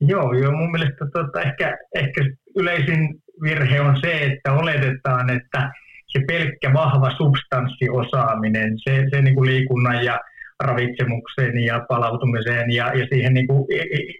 [0.00, 2.20] Joo, joo mun mielestä tota, ehkä, ehkä
[2.56, 5.72] yleisin virhe on se, että oletetaan, että
[6.12, 10.18] se pelkkä vahva substanssiosaaminen, se, se niin kuin liikunnan ja
[10.60, 13.66] ravitsemukseen ja palautumiseen ja, ja siihen niin kuin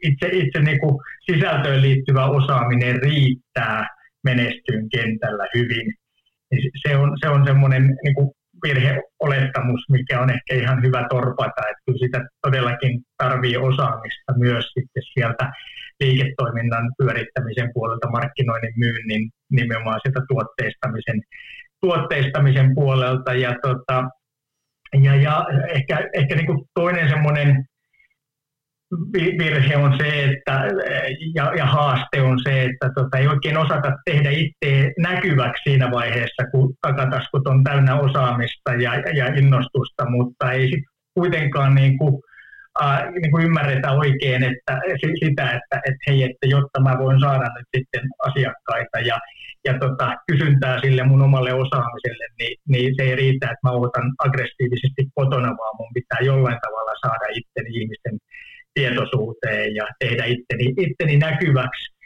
[0.03, 0.97] itse, itse niin kuin
[1.31, 3.87] sisältöön liittyvä osaaminen riittää
[4.25, 5.95] menestyyn kentällä hyvin.
[6.89, 8.31] Se on, se on semmoinen niin kuin
[8.65, 15.03] virheolettamus, mikä on ehkä ihan hyvä torpata, että kyllä sitä todellakin tarvii osaamista myös sitten
[15.15, 15.53] sieltä
[16.01, 21.21] liiketoiminnan pyörittämisen puolelta, markkinoinnin, myynnin, nimenomaan sieltä tuotteistamisen,
[21.81, 23.35] tuotteistamisen puolelta.
[23.35, 24.05] Ja, tota,
[25.03, 27.65] ja, ja ehkä, ehkä niin kuin toinen semmoinen
[29.13, 30.63] virhe on se, että,
[31.35, 36.43] ja, ja haaste on se, että tota, ei oikein osata tehdä itse näkyväksi siinä vaiheessa,
[36.51, 42.23] kun takataskut on täynnä osaamista ja, ja innostusta, mutta ei sit kuitenkaan niin kuin,
[42.83, 44.81] äh, niin kuin ymmärretä oikein että,
[45.25, 49.19] sitä, että, että hei, että jotta mä voin saada nyt sitten asiakkaita ja,
[49.65, 54.13] ja tota, kysyntää sille mun omalle osaamiselle, niin, niin se ei riitä, että mä otan
[54.19, 58.19] aggressiivisesti kotona, vaan mun pitää jollain tavalla saada itteni ihmisten
[58.75, 62.00] tietoisuuteen ja tehdä itteni, itteni näkyväksi.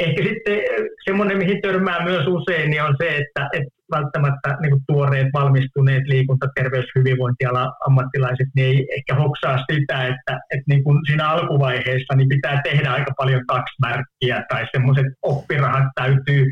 [0.00, 0.58] Ehkä sitten
[1.04, 6.02] semmoinen, mihin törmää myös usein, niin on se, että, että välttämättä niin kuin tuoreet, valmistuneet
[6.06, 12.14] liikunta-, terveys-, hyvinvointiala ammattilaiset niin ei ehkä hoksaa sitä, että, että niin kuin siinä alkuvaiheessa
[12.16, 16.46] niin pitää tehdä aika paljon kaksi märkkiä tai semmoiset oppirahat täytyy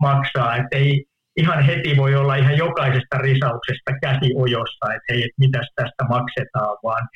[0.00, 1.04] maksaa, että ei
[1.36, 6.76] ihan heti voi olla ihan jokaisesta risauksesta käsi ojossa, että hei, että mitäs tästä maksetaan,
[6.82, 7.08] vaan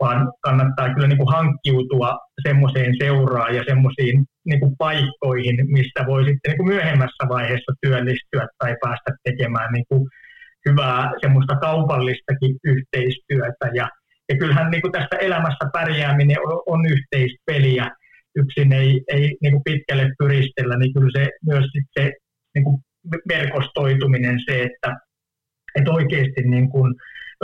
[0.00, 6.24] vaan kannattaa kyllä niin kuin hankkiutua semmoiseen seuraan ja semmoisiin niin kuin paikkoihin, mistä voi
[6.24, 10.08] sitten niin kuin myöhemmässä vaiheessa työllistyä tai päästä tekemään niin kuin
[10.68, 13.66] hyvää semmoista kaupallistakin yhteistyötä.
[13.74, 13.88] Ja,
[14.28, 17.90] ja kyllähän niin kuin tästä elämässä pärjääminen on, on yhteispeliä.
[18.36, 21.64] Yksin ei, ei niin kuin pitkälle pyristellä, niin kyllä se myös
[21.98, 22.12] se
[22.54, 22.76] niin kuin
[23.28, 24.96] verkostoituminen, se, että,
[25.74, 26.94] että oikeasti niin kuin,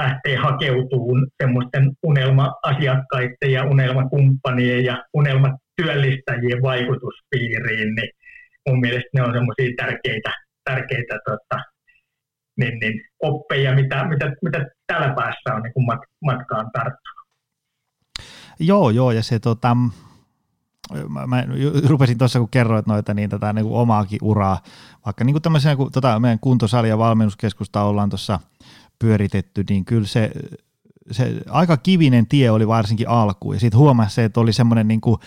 [0.01, 8.11] lähtee hakeutumaan semmoisten unelma-asiakkaiden ja unelmakumppanien ja unelmatyöllistäjien vaikutuspiiriin, niin
[8.69, 10.33] mun mielestä ne on semmoisia tärkeitä,
[10.65, 11.63] tärkeitä tota,
[12.57, 17.27] niin, niin, oppeja, mitä, mitä, mitä tällä päässä on niin mat, matkaan tarttunut.
[18.61, 19.77] Joo, joo, ja se tota,
[21.09, 21.45] mä, mä
[21.87, 24.63] rupesin tuossa, kun kerroit noita, niin tätä niin kuin omaakin uraa,
[25.07, 28.41] vaikka niin kuin tämmöisenä, kun tota, meidän kuntosali- ja valmennuskeskusta ollaan tuossa
[28.99, 30.31] pyöritetty, niin kyllä se,
[31.11, 33.55] se aika kivinen tie oli varsinkin alkuun.
[33.55, 35.21] Ja sitten huomasi se, että oli semmoinen niin kuin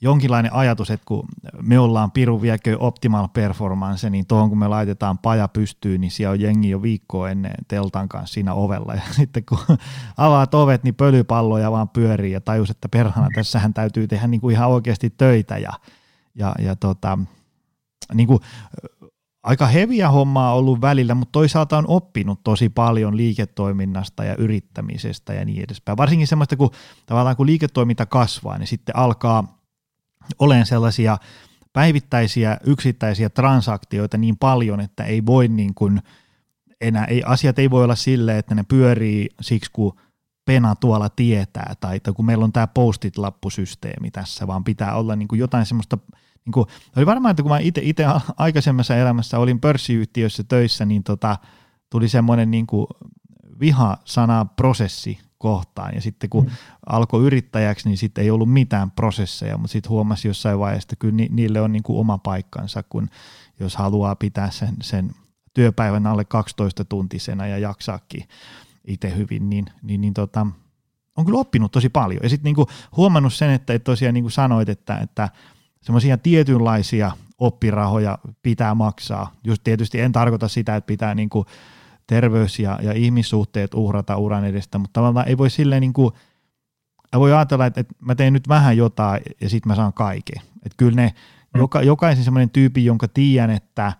[0.00, 1.28] jonkinlainen ajatus, että kun
[1.62, 6.32] me ollaan piru viekö optimal performance, niin tuohon kun me laitetaan paja pystyyn, niin siellä
[6.32, 8.94] on jengi jo viikkoa ennen teltan kanssa siinä ovella.
[8.94, 9.58] Ja sitten kun
[10.16, 14.52] avaat ovet, niin pölypalloja vaan pyörii ja tajus, että perhana, tässähän täytyy tehdä niin kuin
[14.52, 15.58] ihan oikeasti töitä.
[15.58, 15.72] Ja,
[16.34, 17.18] ja, ja tota,
[18.14, 18.40] niin kuin
[19.42, 25.44] aika heviä hommaa ollut välillä, mutta toisaalta on oppinut tosi paljon liiketoiminnasta ja yrittämisestä ja
[25.44, 25.96] niin edespäin.
[25.98, 26.70] Varsinkin semmoista, kun
[27.06, 29.55] tavallaan kun liiketoiminta kasvaa, niin sitten alkaa
[30.38, 31.18] olemaan sellaisia
[31.72, 36.02] päivittäisiä yksittäisiä transaktioita niin paljon, että ei voi niin kuin
[36.80, 39.96] enää, ei, asiat ei voi olla silleen, että ne pyörii siksi, kun
[40.44, 45.28] pena tuolla tietää, tai, tai kun meillä on tämä postit-lappusysteemi tässä, vaan pitää olla niin
[45.28, 45.98] kuin jotain semmoista
[46.44, 48.04] niin kuin, oli varmaan, että kun mä itse
[48.36, 51.36] aikaisemmassa elämässä olin pörssiyhtiössä töissä, niin tota,
[51.90, 52.86] tuli semmoinen niin kuin
[53.60, 55.94] viha-sana prosessi kohtaan.
[55.94, 56.50] Ja sitten kun mm.
[56.86, 61.14] alkoi yrittäjäksi, niin sitten ei ollut mitään prosesseja, mutta sitten huomasi jossain vaiheessa, että kyllä
[61.14, 63.08] ni, niille on niin kuin oma paikkansa, kun
[63.60, 65.10] jos haluaa pitää sen, sen
[65.54, 68.28] työpäivän alle 12 tuntisena ja jaksaakin
[68.86, 70.46] itse hyvin, niin, niin, niin tota,
[71.16, 72.20] on kyllä oppinut tosi paljon.
[72.22, 75.28] Ja sitten niin huomannut sen, että, että tosiaan niin kuin sanoit, että, että
[75.82, 79.32] semmoisia tietynlaisia oppirahoja pitää maksaa.
[79.44, 81.46] Just tietysti en tarkoita sitä, että pitää niin kuin
[82.06, 86.12] terveys ja, ja ihmissuhteet uhrata uran edestä, mutta tavallaan ei voi silleen niin kuin,
[87.16, 90.42] voi ajatella, että, että mä teen nyt vähän jotain ja sitten mä saan kaiken.
[90.62, 91.14] Että kyllä ne,
[91.54, 91.60] mm.
[91.60, 93.92] joka, jokaisen semmoinen tyyppi, jonka tiedän, että,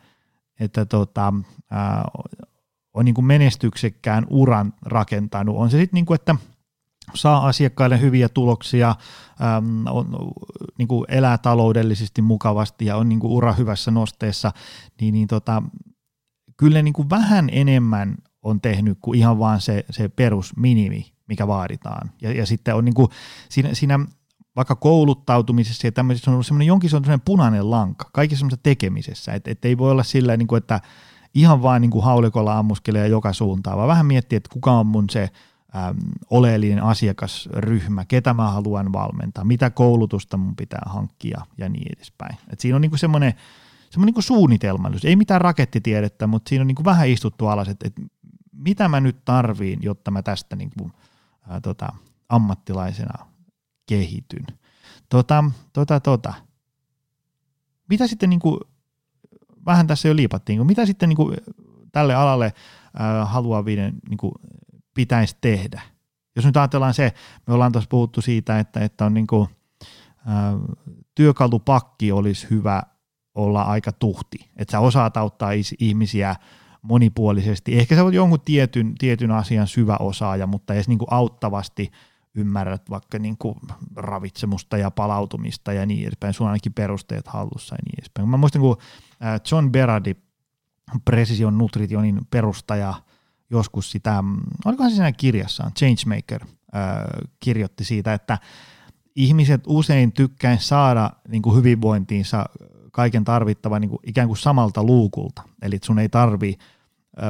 [0.60, 1.32] että tota,
[1.70, 2.04] ää,
[2.94, 6.36] on niin kuin menestyksekkään uran rakentanut, on se sitten niin kuin, että–
[7.14, 10.06] saa asiakkaille hyviä tuloksia, äm, on,
[10.78, 14.52] niin kuin elää taloudellisesti mukavasti ja on niin kuin ura hyvässä nosteessa,
[15.00, 15.62] niin, niin tota,
[16.56, 22.10] kyllä niin kuin vähän enemmän on tehnyt kuin ihan vaan se, se perusminimi mikä vaaditaan.
[22.22, 23.08] Ja, ja sitten on niin kuin,
[23.48, 23.98] siinä, siinä
[24.56, 29.50] vaikka kouluttautumisessa ja tämmöisessä on ollut semmoinen jonkin semmoinen punainen lanka kaikessa semmoisessa tekemisessä, että
[29.50, 30.80] et ei voi olla sillä niin kuin, että
[31.34, 35.10] ihan vain niin kuin haulikolla ammuskelee joka suuntaan, vaan vähän miettiä, että kuka on mun
[35.10, 35.22] se
[35.76, 35.96] äm,
[36.30, 42.36] oleellinen asiakasryhmä, ketä mä haluan valmentaa, mitä koulutusta mun pitää hankkia ja niin edespäin.
[42.52, 43.34] Et siinä on niin kuin semmoinen,
[43.96, 47.86] semmoinen niin suunnitelmallisuus, ei mitään rakettitiedettä, mutta siinä on niin kuin vähän istuttu alas, että,
[47.86, 48.02] että
[48.52, 50.92] mitä mä nyt tarviin, jotta mä tästä niin kuin,
[51.48, 51.88] ää, tota,
[52.28, 53.26] ammattilaisena
[53.86, 54.46] kehityn.
[55.08, 56.34] Tota, tota, tota.
[57.88, 58.60] Mitä sitten, niin kuin,
[59.66, 61.36] vähän tässä jo liipattiin, mitä sitten niin kuin,
[61.92, 62.52] tälle alalle
[62.98, 64.32] ää, haluavien niin kuin,
[64.94, 65.82] pitäisi tehdä?
[66.36, 67.12] Jos nyt ajatellaan se,
[67.46, 69.48] me ollaan tuossa puhuttu siitä, että, että on niin kuin,
[70.26, 70.52] ää,
[71.14, 72.82] työkalupakki olisi hyvä
[73.36, 76.36] olla aika tuhti, että sä osaat auttaa ihmisiä
[76.82, 77.78] monipuolisesti.
[77.78, 81.92] Ehkä sä oot jonkun tietyn, tietyn asian syvä osaaja, mutta edes niin kuin auttavasti
[82.34, 83.54] ymmärrät vaikka niin kuin
[83.96, 86.34] ravitsemusta ja palautumista ja niin edespäin.
[86.40, 88.28] On ainakin perusteet hallussa ja niin edespäin.
[88.28, 88.76] Mä muistan, kun
[89.52, 90.14] John Berardi,
[91.04, 92.94] Precision Nutritionin perustaja,
[93.50, 94.24] joskus sitä,
[94.64, 96.46] olikohan se siinä kirjassaan, Changemaker,
[97.40, 98.38] kirjoitti siitä, että
[99.16, 102.44] ihmiset usein tykkäisivät saada niin kuin hyvinvointiinsa
[102.96, 105.42] kaiken tarvittavan niin kuin ikään kuin samalta luukulta.
[105.62, 106.58] Eli sun ei tarvi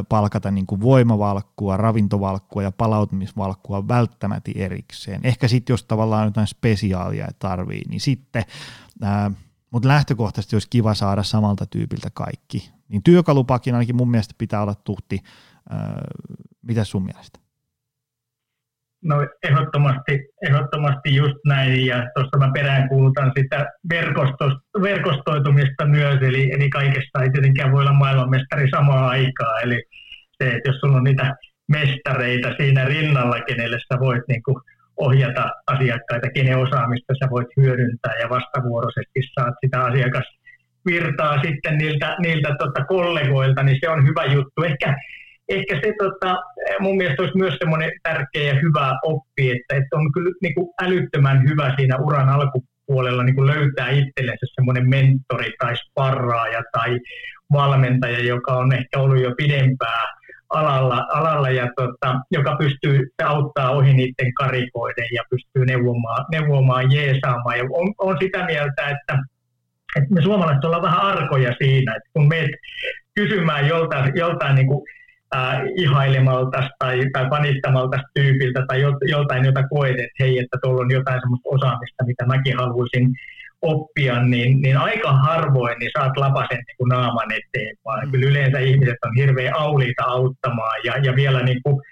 [0.09, 5.21] palkata niin kuin voimavalkkua, ravintovalkkua ja palautumisvalkkua välttämättä erikseen.
[5.25, 8.45] Ehkä sitten, jos tavallaan jotain spesiaalia tarvii, niin sitten,
[9.71, 12.71] mutta lähtökohtaisesti olisi kiva saada samalta tyypiltä kaikki.
[12.89, 15.23] Niin työkalupakin ainakin mun mielestä pitää olla tuhti.
[16.63, 17.39] mitä sun mielestä?
[19.07, 19.17] No
[19.49, 20.15] ehdottomasti,
[20.49, 23.67] ehdottomasti just näin, ja tuossa mä peräänkuulutan sitä
[24.83, 29.83] verkostoitumista myös, eli, eli kaikessa ei tietenkään voi olla maailmanmestari samaan aikaan, eli
[30.39, 31.35] se, että jos sulla on niitä
[31.73, 34.57] mestareita siinä rinnalla, kenelle sä voit niin kuin
[34.97, 42.55] ohjata asiakkaita, kenen osaamista sä voit hyödyntää, ja vastavuoroisesti saat sitä asiakasvirtaa sitten niiltä, niiltä
[42.59, 44.63] tota kollegoilta, niin se on hyvä juttu.
[44.63, 44.97] Ehkä
[45.49, 46.37] ehkä se tota,
[46.81, 50.69] mun mielestä olisi myös semmoinen tärkeä ja hyvä oppi, että, että on kyllä niin kuin
[50.83, 57.01] älyttömän hyvä siinä uran alkupuolella niin kuin löytää itsellensä semmoinen mentori tai sparraaja tai
[57.53, 60.07] valmentaja, joka on ehkä ollut jo pidempään
[60.51, 67.59] alalla, alalla ja tota, joka pystyy auttaa ohi niiden karikoiden ja pystyy neuvomaan, neuvomaan jeesaamaan.
[67.59, 69.19] Ja on, on sitä mieltä, että,
[69.97, 72.51] että me suomalaiset ollaan vähän arkoja siinä, että kun meet
[73.15, 74.83] kysymään joltain, joltain niin kuin
[75.35, 80.91] äh, ihailemalta tai, tai vanittamalta tyypiltä tai joltain, jota koet, että hei, että tuolla on
[80.91, 83.15] jotain sellaista osaamista, mitä mäkin haluaisin
[83.63, 88.11] oppia, niin, niin aika harvoin niin saat lapasen niin kuin naaman eteen, vaan mm.
[88.11, 91.83] kyllä yleensä ihmiset on hirveän auliita auttamaan ja, ja vielä niin kuin,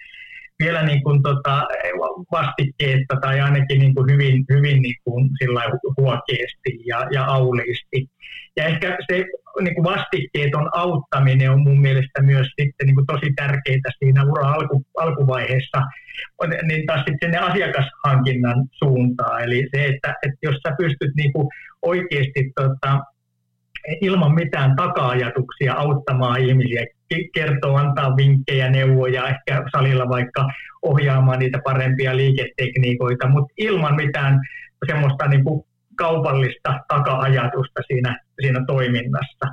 [0.58, 1.66] vielä niin kuin tota
[2.32, 5.30] vastikkeetta tai ainakin niin kuin hyvin, hyvin niin kuin
[5.96, 8.08] huokeasti ja, ja auliisti.
[8.56, 9.24] Ja ehkä se
[9.60, 14.52] niin kuin vastikkeeton auttaminen on mun mielestä myös sitten niin kuin tosi tärkeää siinä ura
[14.52, 15.82] alku, alkuvaiheessa,
[16.62, 19.42] niin taas sitten sinne asiakashankinnan suuntaan.
[19.42, 21.48] Eli se, että, että jos sä pystyt niin kuin
[21.82, 23.00] oikeasti tota,
[24.00, 26.84] ilman mitään taka-ajatuksia auttamaan ihmisiä,
[27.34, 30.48] kertoo, antaa vinkkejä, neuvoja, ehkä salilla vaikka
[30.82, 34.40] ohjaamaan niitä parempia liiketekniikoita, mutta ilman mitään
[34.86, 35.64] semmoista niin kuin
[35.96, 39.46] kaupallista taka-ajatusta siinä, siinä toiminnassa,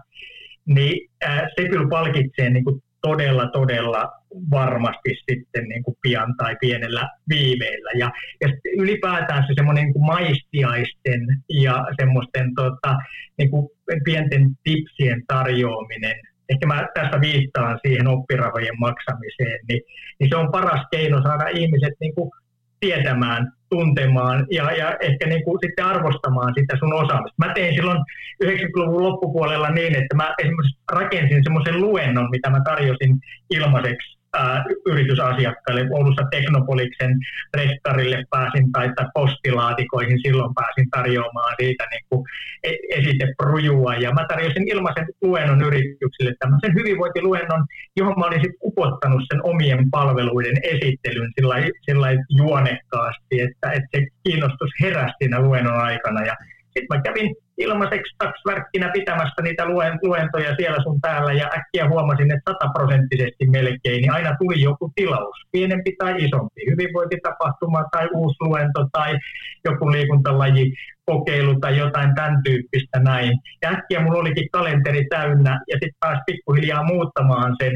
[0.65, 4.11] niin ää, se kyllä palkitsee niin kuin todella, todella
[4.51, 7.91] varmasti sitten niin kuin pian tai pienellä viiveellä.
[7.97, 8.47] Ja, ja
[8.77, 12.95] ylipäätään se semmoinen niin maistiaisten ja semmoisten tota,
[13.37, 13.69] niin kuin
[14.03, 16.15] pienten tipsien tarjoaminen,
[16.51, 19.81] ehkä mä tässä viittaan siihen oppirahojen maksamiseen, niin,
[20.19, 22.31] niin se on paras keino saada ihmiset niin kuin
[22.79, 27.45] tietämään, tuntemaan ja, ja ehkä niin kuin sitten arvostamaan sitä sun osaamista.
[27.45, 27.99] Mä tein silloin
[28.43, 35.87] 90-luvun loppupuolella niin, että mä esimerkiksi rakensin semmoisen luennon, mitä mä tarjosin ilmaiseksi ää, yritysasiakkaille.
[35.91, 37.11] Oulussa Teknopoliksen
[37.53, 42.25] rekkarille pääsin tai, tai postilaatikoihin silloin pääsin tarjoamaan siitä niin kuin
[42.63, 43.95] e-, esiteprujua.
[43.95, 47.65] Ja mä tarjosin ilmaisen luennon yrityksille tämmöisen hyvinvointiluennon,
[47.95, 54.07] johon mä olin sitten upottanut sen omien palveluiden esittelyn sillä, sillä juonekkaasti, että, että se
[54.23, 56.25] kiinnostus heräsi siinä luennon aikana.
[56.25, 56.35] Ja
[56.73, 59.65] sitten mä kävin ilmaiseksi taksvärkkinä pitämässä niitä
[60.03, 65.37] luentoja siellä sun täällä ja äkkiä huomasin, että sataprosenttisesti melkein, niin aina tuli joku tilaus,
[65.51, 69.17] pienempi tai isompi, hyvinvointitapahtuma tai uusi luento tai
[69.65, 70.73] joku liikuntalaji
[71.05, 73.31] kokeilu tai jotain tämän tyyppistä näin.
[73.61, 77.73] Ja äkkiä mulla olikin kalenteri täynnä ja sitten pääsi pikkuhiljaa muuttamaan sen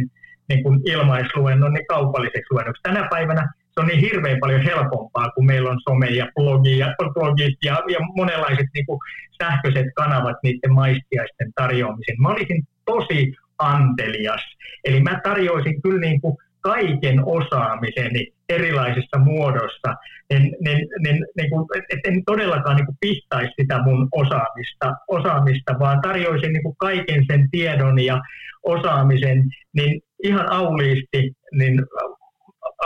[0.50, 2.82] niin kuin ilmaisluennon niin kaupalliseksi luennoksi.
[2.84, 6.96] Tänä päivänä se on niin hirveän paljon helpompaa, kun meillä on some ja blogi ja,
[7.14, 9.00] blogit ja, ja monenlaiset niin kuin
[9.44, 12.22] sähköiset kanavat niiden maistiaisten tarjoamisen.
[12.22, 14.42] Mä olisin tosi antelias.
[14.84, 19.96] Eli mä tarjoisin kyllä niin kuin kaiken osaamiseni erilaisissa muodossa,
[20.30, 25.80] niin, niin, niin, niin kuin, et en todellakaan niin kuin pistäisi sitä mun osaamista, osaamista
[25.80, 28.22] vaan tarjoisin niin kuin kaiken sen tiedon ja
[28.64, 31.82] osaamisen niin ihan auliisti niin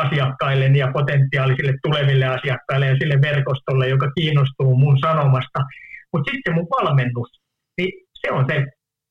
[0.06, 5.60] asiakkaille ja potentiaalisille tuleville asiakkaille ja sille verkostolle, joka kiinnostuu mun sanomasta.
[6.14, 7.30] Mutta sitten mun valmennus,
[7.78, 8.66] niin se on se,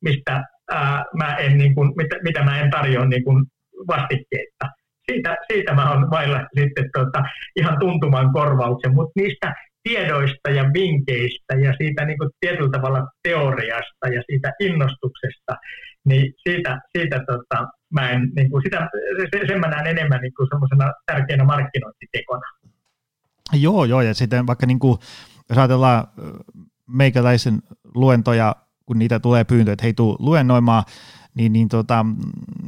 [0.04, 3.46] mistä ää, mä en, niin kun, mitä, mitä mä en tarjoa niin kun
[3.88, 4.66] vastikkeetta.
[5.10, 7.22] Siitä, siitä mä oon vailla sitten tota,
[7.56, 14.06] ihan tuntuman korvauksen, mutta niistä tiedoista ja vinkkeistä ja siitä niin kuin tietyllä tavalla teoriasta
[14.14, 15.52] ja siitä innostuksesta,
[16.04, 18.88] niin siitä, siitä tota, mä en, niin kuin sitä,
[19.46, 22.46] sen mä näen enemmän niin kuin semmoisena tärkeänä markkinointitekona.
[23.52, 24.98] Joo, joo, ja sitten vaikka niin kuin,
[25.48, 26.06] jos ajatellaan
[26.86, 27.62] meikäläisen
[27.94, 30.84] luentoja, kun niitä tulee pyyntöjä, että hei tuu luennoimaan,
[31.34, 32.06] niin, niin tota,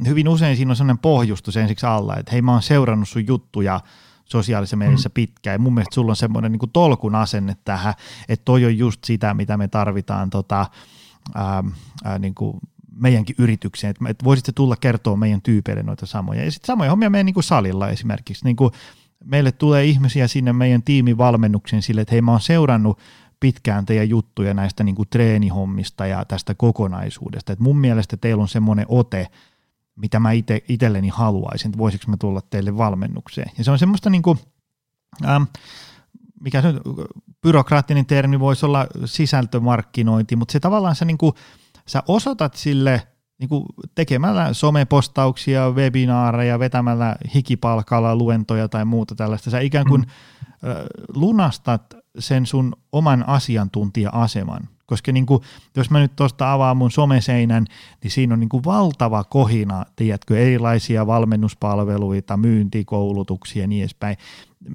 [0.07, 3.79] hyvin usein siinä on sellainen pohjustus ensiksi alla, että hei mä oon seurannut sun juttuja
[4.25, 5.13] sosiaalisessa mielessä mm.
[5.13, 7.93] pitkään, ja mun mielestä sulla on semmoinen niin tolkun asenne tähän,
[8.29, 10.65] että toi on just sitä, mitä me tarvitaan tota,
[11.35, 11.63] ää,
[12.03, 12.59] ää, niin kuin
[12.91, 16.45] meidänkin yritykseen, että, että voisitte tulla kertoa meidän tyypeille noita samoja.
[16.45, 18.45] Ja sitten samoja hommia meidän niin kuin salilla esimerkiksi.
[18.45, 18.71] Niin kuin
[19.23, 22.99] meille tulee ihmisiä sinne meidän tiimivalmennukseen sille, että hei mä oon seurannut
[23.39, 27.53] pitkään teidän juttuja näistä niin kuin treenihommista ja tästä kokonaisuudesta.
[27.53, 29.27] Et mun mielestä teillä on semmoinen ote,
[29.95, 33.51] mitä mä ite, itselleni haluaisin, että voisiko mä tulla teille valmennukseen.
[33.57, 34.37] Ja se on semmoista niin kuin,
[35.25, 35.43] ähm,
[36.41, 36.73] mikä se
[37.41, 41.33] byrokraattinen termi voisi olla sisältömarkkinointi, mutta se tavallaan se niin kuin,
[41.87, 43.07] sä osoitat sille
[43.39, 43.65] niin kuin
[43.95, 50.07] tekemällä somepostauksia, webinaareja, vetämällä hikipalkalla luentoja tai muuta tällaista, sä ikään kuin mm.
[51.15, 54.69] lunastat sen sun oman asiantuntija-aseman.
[54.91, 55.41] Koska niin kuin,
[55.75, 57.65] jos mä nyt tuosta avaan mun someseinän,
[58.03, 64.17] niin siinä on niin kuin valtava kohina, tiedätkö, erilaisia valmennuspalveluita, myyntikoulutuksia ja niin edespäin.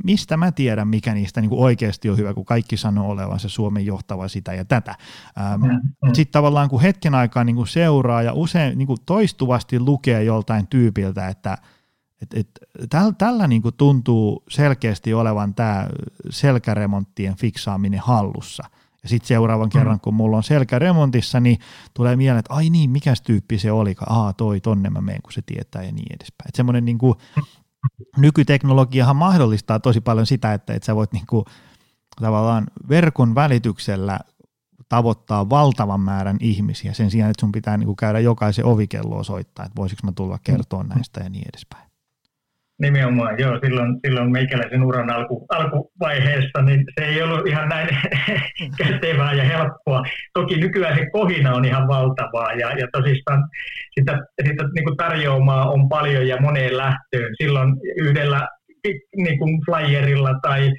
[0.05, 3.87] Mistä mä tiedän, mikä niistä niin kuin oikeasti on hyvä, kun kaikki sanoo olevansa Suomen
[3.87, 4.95] johtava sitä ja tätä.
[5.41, 6.15] Ähm, mm, mm.
[6.15, 10.67] Sitten tavallaan kun hetken aikaa niin kuin seuraa ja usein niin kuin toistuvasti lukee joltain
[10.67, 11.59] tyypiltä, että–
[12.23, 12.49] et, et,
[12.91, 15.89] täl, tällä niin tuntuu selkeästi olevan tämä
[16.31, 18.65] selkäremonttien fiksaaminen hallussa.
[19.07, 19.73] Ja sitten seuraavan mm.
[19.73, 21.59] kerran, kun mulla on selkäremontissa, niin
[21.95, 25.33] tulee mieleen, että ai niin, mikä tyyppi se oli, aa toi, tonne mä menen, kun
[25.33, 26.49] se tietää ja niin edespäin.
[26.49, 26.99] Että semmoinen niin
[28.17, 31.45] nykyteknologiahan mahdollistaa tosi paljon sitä, että, että sä voit niin kuin,
[32.21, 34.21] tavallaan verkon välityksellä
[34.89, 39.65] tavoittaa valtavan määrän ihmisiä sen sijaan, että sun pitää niin kuin käydä jokaisen ovikelloa soittaa,
[39.65, 40.89] että voisiko mä tulla kertoa mm.
[40.89, 41.86] näistä ja niin edespäin.
[42.79, 43.59] Nimenomaan, joo.
[43.65, 47.89] Silloin, silloin meikäläisen uran alku, alkuvaiheessa niin se ei ollut ihan näin
[48.79, 50.03] kätevää ja helppoa.
[50.35, 53.45] Toki nykyään se kohina on ihan valtavaa ja, ja tosissaan
[53.99, 54.19] sitä,
[54.49, 57.35] sitä niin kuin tarjoamaa on paljon ja moneen lähtöön.
[57.41, 58.49] Silloin yhdellä
[59.17, 60.73] niin kuin flyerilla tai,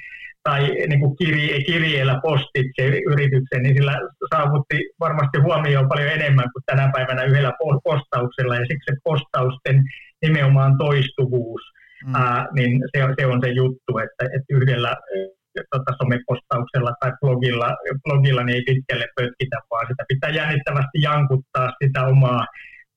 [0.44, 4.00] tai niin kuin kirje, kirjeellä postitse yrityksen, niin sillä
[4.36, 9.84] saavutti varmasti huomioon paljon enemmän kuin tänä päivänä yhdellä postauksella ja siksi se postausten
[10.22, 12.16] nimenomaan toistuvuus mm.
[12.16, 14.96] ää, niin se, se on se juttu, että, että yhdellä
[15.72, 22.06] tota, somepostauksella tai blogilla, blogilla niin ei pitkälle pötkitä, vaan sitä pitää jännittävästi jankuttaa sitä
[22.06, 22.46] omaa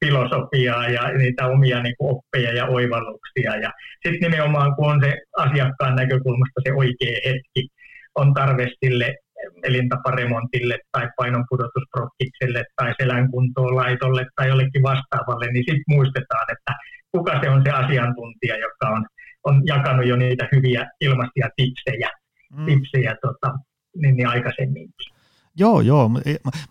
[0.04, 3.56] filosofiaa ja niitä omia niin kuin, oppeja ja oivalluksia.
[3.56, 3.70] Ja
[4.02, 7.68] sitten nimenomaan, kun on se asiakkaan näkökulmasta se oikea hetki,
[8.14, 9.14] on tarve sille
[9.62, 16.72] elintaparemontille tai painonpudotusprokkikselle tai selänkuntoon laitolle tai jollekin vastaavalle, niin sitten muistetaan, että
[17.12, 19.06] kuka se on se asiantuntija, joka on,
[19.44, 22.10] on jakanut jo niitä hyviä ilmaisia tipsejä,
[22.56, 22.66] mm.
[22.66, 23.58] tipsejä tota,
[23.96, 25.20] niin, niin aikaisemminkin.
[25.56, 26.10] Joo, joo,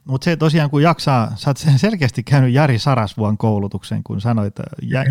[0.06, 4.56] mutta se tosiaan kun jaksaa, sä oot selkeästi käynyt Jari Sarasvuon koulutuksen, kun sanoit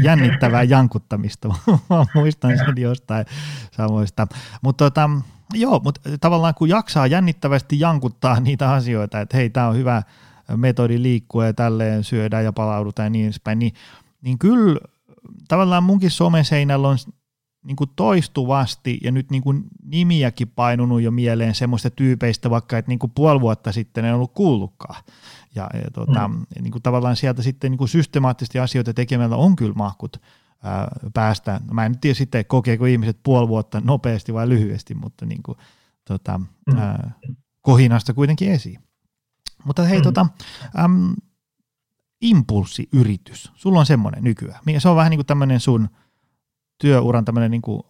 [0.03, 1.49] jännittävää jankuttamista,
[1.91, 3.27] mä muistan sen jostain
[3.71, 4.27] samoista.
[4.63, 5.11] Mutta tota,
[5.55, 10.03] joo, mutta tavallaan kun jaksaa jännittävästi jankuttaa niitä asioita, että hei, tämä on hyvä
[10.57, 13.73] metodi liikkua ja tälleen syödään ja palaudutaan ja niin edespäin, niin,
[14.23, 14.81] niin kyllä
[15.49, 16.99] tavallaan munkin someseinällä on
[17.65, 22.89] niin kuin toistuvasti ja nyt niin kuin nimiäkin painunut jo mieleen semmoista tyypeistä, vaikka että
[22.89, 25.03] niin kuin puoli vuotta sitten en ollut kuullutkaan.
[25.55, 26.47] Ja, ja tota, mm.
[26.61, 30.21] niin kuin tavallaan sieltä sitten niin kuin systemaattisesti asioita tekemällä on kyllä mahkut
[30.63, 31.61] ää, päästä.
[31.73, 35.59] Mä en tiedä sitten, kokeeko ihmiset puoli vuotta nopeasti vai lyhyesti, mutta niin kuin,
[36.05, 36.79] tota, mm.
[36.79, 37.11] ää,
[37.61, 38.81] kohinasta kuitenkin esiin.
[39.65, 40.03] Mutta hei, mm.
[40.03, 40.27] tota,
[40.79, 41.15] äm,
[42.21, 43.53] impulssiyritys.
[43.55, 44.61] Sulla on semmoinen nykyään.
[44.79, 45.89] Se on vähän niin kuin tämmöinen sun
[46.81, 47.83] työuran tämmöinen niin kuin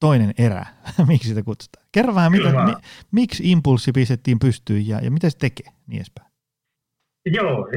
[0.00, 0.66] toinen erä,
[1.08, 1.86] miksi sitä kutsutaan.
[1.92, 2.72] Kerro vähän, mitä, mi,
[3.12, 6.32] miksi impulssi pistettiin pystyyn ja, ja mitä se tekee, niin edespäin.
[7.26, 7.68] Joo,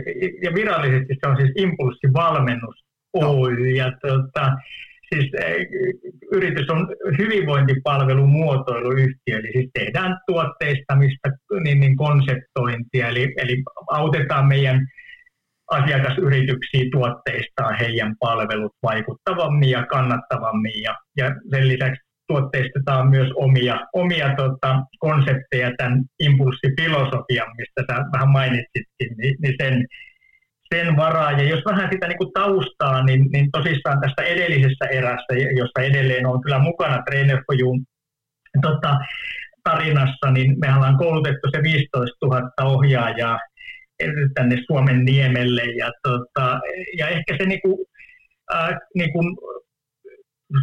[0.44, 4.52] ja virallisesti se on siis impulssivalmennus Oy, ja tuota,
[5.14, 5.56] siis e,
[6.32, 11.30] yritys on hyvinvointipalvelun muotoiluyhtiö, eli siis tehdään tuotteistamista,
[11.64, 14.88] niin, niin konseptointia, eli, eli autetaan meidän
[15.68, 24.36] asiakasyrityksiä tuotteistaa heidän palvelut vaikuttavammin ja kannattavammin, ja, ja sen lisäksi tuotteistetaan myös omia, omia
[24.36, 29.86] tota, konsepteja tämän impulssifilosofian, mistä sä vähän mainitsitkin, niin, niin sen,
[30.74, 31.32] sen varaa.
[31.32, 36.26] Ja jos vähän sitä niin kuin taustaa, niin, niin tosissaan tästä edellisessä erässä, jossa edelleen
[36.26, 37.80] on kyllä mukana Trainer for You,
[38.62, 38.98] tota,
[39.64, 43.40] tarinassa, niin me ollaan koulutettu se 15 000 ohjaajaa
[44.36, 45.62] tänne Suomen niemelle.
[45.62, 46.60] Ja, tota,
[46.98, 47.78] ja ehkä se niin kuin,
[48.54, 49.38] äh, niin kuin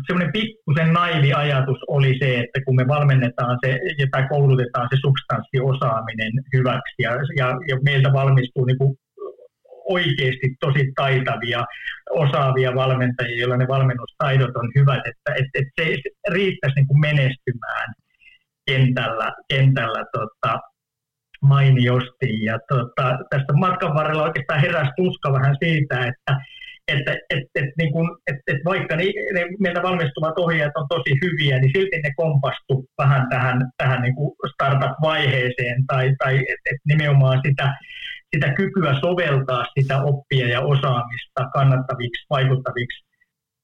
[0.07, 3.79] semmoinen pikkusen naivi ajatus oli se, että kun me valmennetaan se
[4.11, 8.97] tai koulutetaan se substanssiosaaminen hyväksi ja, ja, ja meiltä valmistuu niin kuin
[9.89, 11.65] oikeasti tosi taitavia,
[12.11, 15.95] osaavia valmentajia, joilla ne valmennustaidot on hyvät, että, että, että se
[16.29, 17.95] riittäisi niin kuin menestymään
[18.67, 20.61] kentällä, kentällä tota,
[21.43, 22.45] mainiosti.
[22.45, 26.37] Ja tota, tästä matkan varrella oikeastaan heräsi tuska vähän siitä, että
[26.89, 31.13] että et, et, niin kun, et, et vaikka ne, ne meiltä valmistuvat ohjaajat on tosi
[31.25, 34.15] hyviä, niin silti ne kompastu vähän tähän, tähän niin
[34.55, 37.75] startup-vaiheeseen tai, tai et, et nimenomaan sitä,
[38.35, 43.05] sitä kykyä soveltaa sitä oppia ja osaamista kannattaviksi, vaikuttaviksi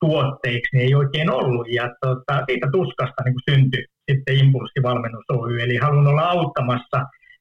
[0.01, 1.67] tuotteiksi niin ei oikein ollut.
[1.69, 6.99] Ja tota, siitä tuskasta niin syntyi sitten Impulssivalmennus Oy, eli haluan olla auttamassa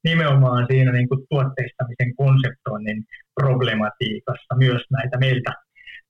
[0.10, 2.99] nimenomaan siinä niin kuin tuotteistamisen konseptoinnin
[3.39, 5.51] problematiikassa myös näitä meiltä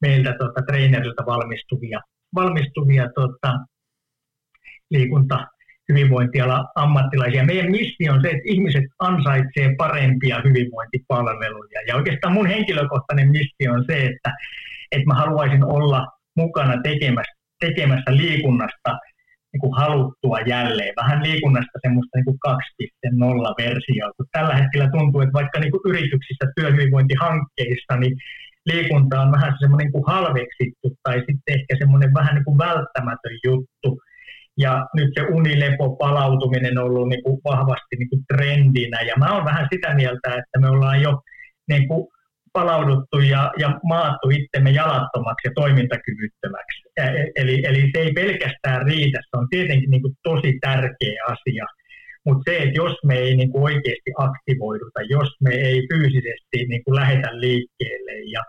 [0.02, 2.00] meiltä tota, trainerilta valmistuvia,
[2.36, 3.52] valmistuvia tota,
[4.92, 5.48] liikunta
[5.90, 7.46] hyvinvointiala ammattilaisia.
[7.46, 11.82] Meidän missio on se, että ihmiset ansaitsee parempia hyvinvointipalveluja.
[11.88, 14.32] Ja oikeastaan mun henkilökohtainen missio on se, että,
[14.92, 18.98] että mä haluaisin olla mukana tekemässä, tekemässä liikunnasta
[19.58, 20.94] niin kuin haluttua jälleen.
[21.02, 24.18] Vähän liikunnasta semmoista niin kuin 2.0 versiota.
[24.18, 28.16] Kun tällä hetkellä tuntuu, että vaikka niin kuin yrityksissä työhyvinvointihankkeissa, niin
[28.66, 33.90] liikunta on vähän semmoinen kuin halveksittu tai sitten ehkä semmoinen vähän niin kuin välttämätön juttu.
[34.58, 39.02] Ja nyt se unilepo palautuminen on ollut niin kuin vahvasti niin kuin trendinä.
[39.02, 41.22] Ja mä oon vähän sitä mieltä, että me ollaan jo
[41.72, 42.08] niin kuin
[42.60, 46.82] palauduttu ja, ja maattu itsemme jalattomaksi ja toimintakyvyttömäksi.
[47.42, 51.66] Eli, eli se ei pelkästään riitä, se on tietenkin niin kuin tosi tärkeä asia–
[52.28, 56.84] mutta se, että jos me ei niin kuin oikeasti aktivoiduta, jos me ei fyysisesti niin
[56.84, 58.42] kuin lähetä liikkeelle ja,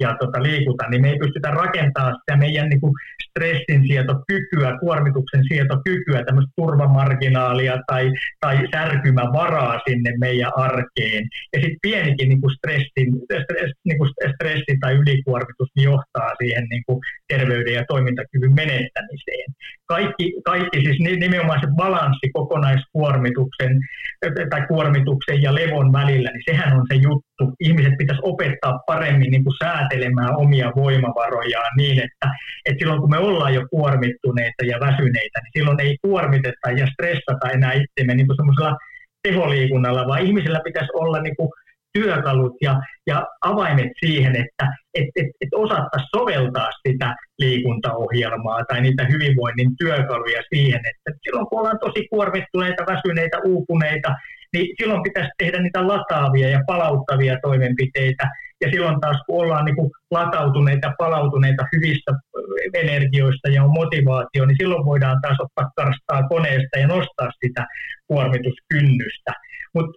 [0.00, 2.92] ja tota, liikuta, niin me ei pystytä rakentamaan sitä meidän niin kuin
[3.30, 11.24] stressin sietokykyä, kuormituksen sietokykyä, tämmöistä turvamarginaalia tai, tai särkymävaraa sinne meidän arkeen.
[11.52, 13.08] Ja sitten pienikin niin kuin stressin,
[13.44, 19.48] stress, niin kuin stressi tai ylikuormitus niin johtaa siihen niin kuin terveyden ja toimintakyvyn menettämiseen.
[19.86, 23.80] Kaikki, kaikki siis nimenomaan se balanssi kokonaiskuormitus kuormituksen,
[24.50, 27.54] tai kuormituksen ja levon välillä, niin sehän on se juttu.
[27.60, 32.26] Ihmiset pitäisi opettaa paremmin niin kuin säätelemään omia voimavarojaan niin, että,
[32.64, 37.50] että silloin kun me ollaan jo kuormittuneita ja väsyneitä, niin silloin ei kuormiteta ja stressata
[37.50, 38.76] enää itsemme niin semmoisella
[39.22, 41.50] teholiikunnalla, vaan ihmisillä pitäisi olla niin kuin
[41.96, 42.74] työkalut ja,
[43.06, 50.42] ja avaimet siihen, että et, et, et osattaisiin soveltaa sitä liikuntaohjelmaa tai niitä hyvinvoinnin työkaluja
[50.54, 54.14] siihen, että silloin kun ollaan tosi kuormittuneita, väsyneitä, uupuneita,
[54.52, 58.24] niin silloin pitäisi tehdä niitä lataavia ja palauttavia toimenpiteitä.
[58.60, 62.12] Ja silloin taas kun ollaan niin kuin latautuneita, palautuneita hyvistä
[62.74, 67.66] energioista ja on motivaatio, niin silloin voidaan taas ottaa karstaa koneesta ja nostaa sitä
[68.06, 69.32] kuormituskynnystä.
[69.74, 69.92] Mutta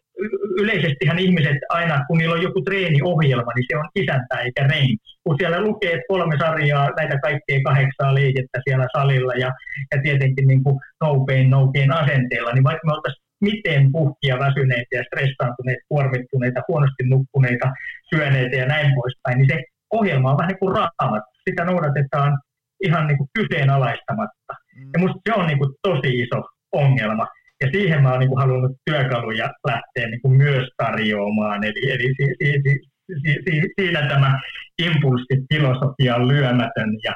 [0.62, 4.98] yleisestihan ihmiset aina, kun niillä on joku treeniohjelma, niin se on isäntä eikä renki.
[5.24, 9.52] Kun siellä lukee kolme sarjaa, näitä kaikkea kahdeksaa liikettä siellä salilla ja,
[9.92, 14.40] ja tietenkin niin kuin no pain, no gain asenteella, niin vaikka me oltaisiin miten puhkia,
[14.40, 17.72] väsyneitä ja stressaantuneita, kuormittuneita, huonosti nukkuneita,
[18.10, 19.64] syöneitä ja näin poispäin, niin se
[19.94, 21.24] ohjelma on vähän niin kuin raamat.
[21.50, 22.40] Sitä noudatetaan
[22.84, 24.54] ihan niin kuin kyseenalaistamatta.
[24.94, 25.02] Ja mm.
[25.02, 27.28] musta se on niin kuin tosi iso ongelma.
[27.62, 31.64] Ja siihen mä oon niin kuin halunnut työkaluja lähteä niin kuin myös tarjoamaan.
[31.64, 32.80] Eli, eli si, si, si,
[33.24, 34.40] si, si, siinä tämä
[34.80, 36.90] impulssifilosofia on lyömätön.
[37.04, 37.14] Ja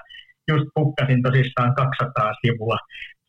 [0.48, 2.78] just pukkasin tosissaan 200 sivua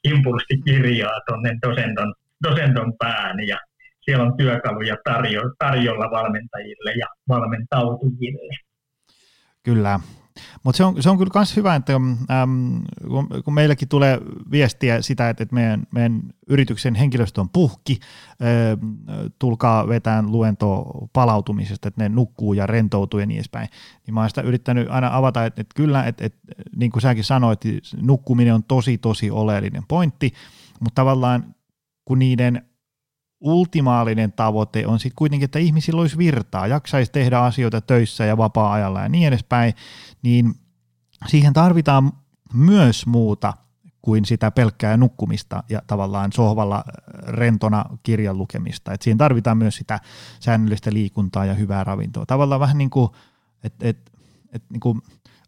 [0.04, 2.14] impulssikirjaa tuonne dosenton,
[2.44, 3.48] dosenton pään.
[3.48, 3.58] Ja
[4.00, 8.56] siellä on työkaluja tarjo, tarjolla valmentajille ja valmentautujille.
[9.62, 10.00] Kyllä,
[10.62, 14.20] Mutta se on, se on kyllä myös hyvä, että äm, kun, kun meilläkin tulee
[14.50, 17.98] viestiä sitä, että, että meidän, meidän yrityksen henkilöstö on puhki,
[18.40, 18.50] ää,
[19.38, 23.68] tulkaa vetään luento palautumisesta, että ne nukkuu ja rentoutuu ja niin edespäin,
[24.06, 26.38] niin mä oon sitä yrittänyt aina avata, että, että kyllä, että, että
[26.76, 27.60] niin kuin säkin sanoit,
[28.02, 30.32] nukkuminen on tosi tosi oleellinen pointti,
[30.80, 31.54] mutta tavallaan
[32.04, 32.68] kun niiden
[33.40, 39.00] ultimaalinen tavoite on sitten kuitenkin, että ihmisillä olisi virtaa, jaksaisi tehdä asioita töissä ja vapaa-ajalla
[39.00, 39.74] ja niin edespäin,
[40.22, 40.54] niin
[41.26, 42.12] siihen tarvitaan
[42.54, 43.52] myös muuta
[44.02, 46.84] kuin sitä pelkkää nukkumista ja tavallaan sohvalla
[47.26, 48.92] rentona kirjan lukemista.
[48.92, 50.00] Et siihen tarvitaan myös sitä
[50.40, 52.26] säännöllistä liikuntaa ja hyvää ravintoa.
[52.26, 53.08] Tavallaan vähän niin kuin,
[53.64, 54.12] että et,
[54.52, 55.02] et niin kuin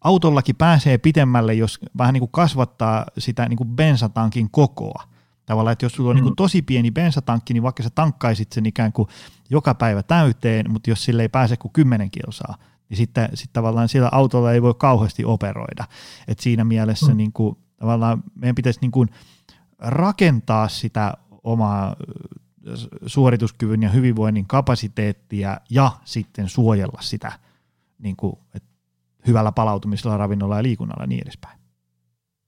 [0.05, 5.03] autollakin pääsee pitemmälle, jos vähän niin kuin kasvattaa sitä niin kuin bensatankin kokoa–
[5.47, 6.25] Tavallaan, että jos sulla on mm.
[6.25, 9.09] niin tosi pieni bensatankki, niin vaikka sä tankkaisit sen ikään kuin
[9.51, 12.57] joka päivä täyteen, mutta jos sille ei pääse kuin 10 kilsaa,
[12.89, 15.85] niin sitten sit tavallaan sillä autolla ei voi kauheasti operoida.
[16.29, 17.17] Et siinä mielessä mm.
[17.17, 19.09] niin kuin, tavallaan meidän pitäisi niin kuin
[19.79, 21.97] rakentaa sitä omaa
[23.07, 27.33] suorituskyvyn ja hyvinvoinnin kapasiteettia ja sitten suojella sitä
[27.99, 28.69] niin kuin, että
[29.27, 31.59] hyvällä palautumisella, ravinnolla ja liikunnalla ja niin edespäin.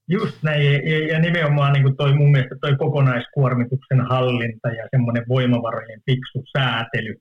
[0.09, 6.01] Just näin, ja, ja nimenomaan niin toi, mun mielestä toi kokonaiskuormituksen hallinta ja semmoinen voimavarojen
[6.05, 7.15] fiksu säätely,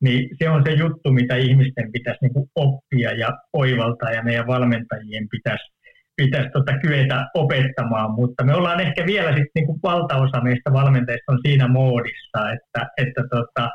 [0.00, 5.28] niin se on se juttu, mitä ihmisten pitäisi niin oppia ja oivaltaa, ja meidän valmentajien
[5.30, 5.64] pitäisi,
[6.16, 11.38] pitäisi tota kyetä opettamaan, mutta me ollaan ehkä vielä sitten niin valtaosa meistä valmentajista on
[11.46, 13.70] siinä moodissa, että, että tota,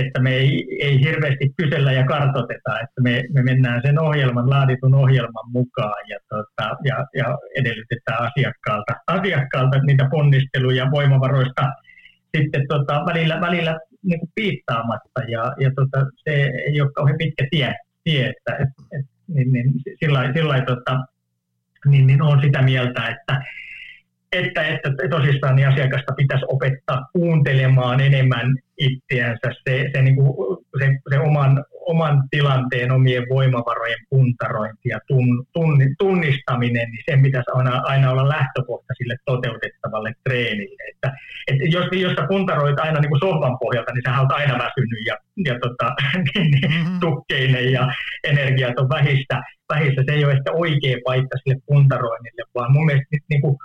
[0.00, 4.94] että me ei, ei hirveästi kysellä ja kartoteta, että me, me mennään sen ohjelman, laaditun
[4.94, 11.62] ohjelman mukaan ja, tota, ja, ja edellytetään asiakkaalta, asiakkaalta niitä ponnisteluja voimavaroista
[12.36, 17.46] sitten tota, välillä, välillä niin kuin piittaamatta ja, ja tota, se ei ole kauhean pitkä
[17.50, 17.74] tie,
[18.04, 18.68] tie että et,
[18.98, 21.00] et, niin, niin, sillä, sillä tota,
[21.86, 23.42] niin, niin on sitä mieltä, että
[24.38, 30.86] että, että tosissaan niin asiakasta pitäisi opettaa kuuntelemaan enemmän itseänsä, se, se, niin kuin, se,
[31.10, 37.82] se oman, oman tilanteen, omien voimavarojen puntarointi ja tun, tun, tunnistaminen, niin sen pitäisi aina,
[37.84, 40.82] aina olla lähtökohta sille toteutettavalle treenille.
[40.94, 41.12] Että,
[41.46, 45.02] että jos, jos sä puntaroit aina niin kuin sohvan pohjalta, niin sä oot aina väsynyt
[45.06, 45.94] ja, ja tota,
[46.34, 47.00] niin, niin, mm-hmm.
[47.00, 47.92] tukkeinen ja
[48.24, 49.42] energiat on vähistä,
[49.74, 50.02] vähistä.
[50.06, 53.56] Se ei ole ehkä oikea paikka sille puntaroinnille, vaan mun mielestä niin kuin,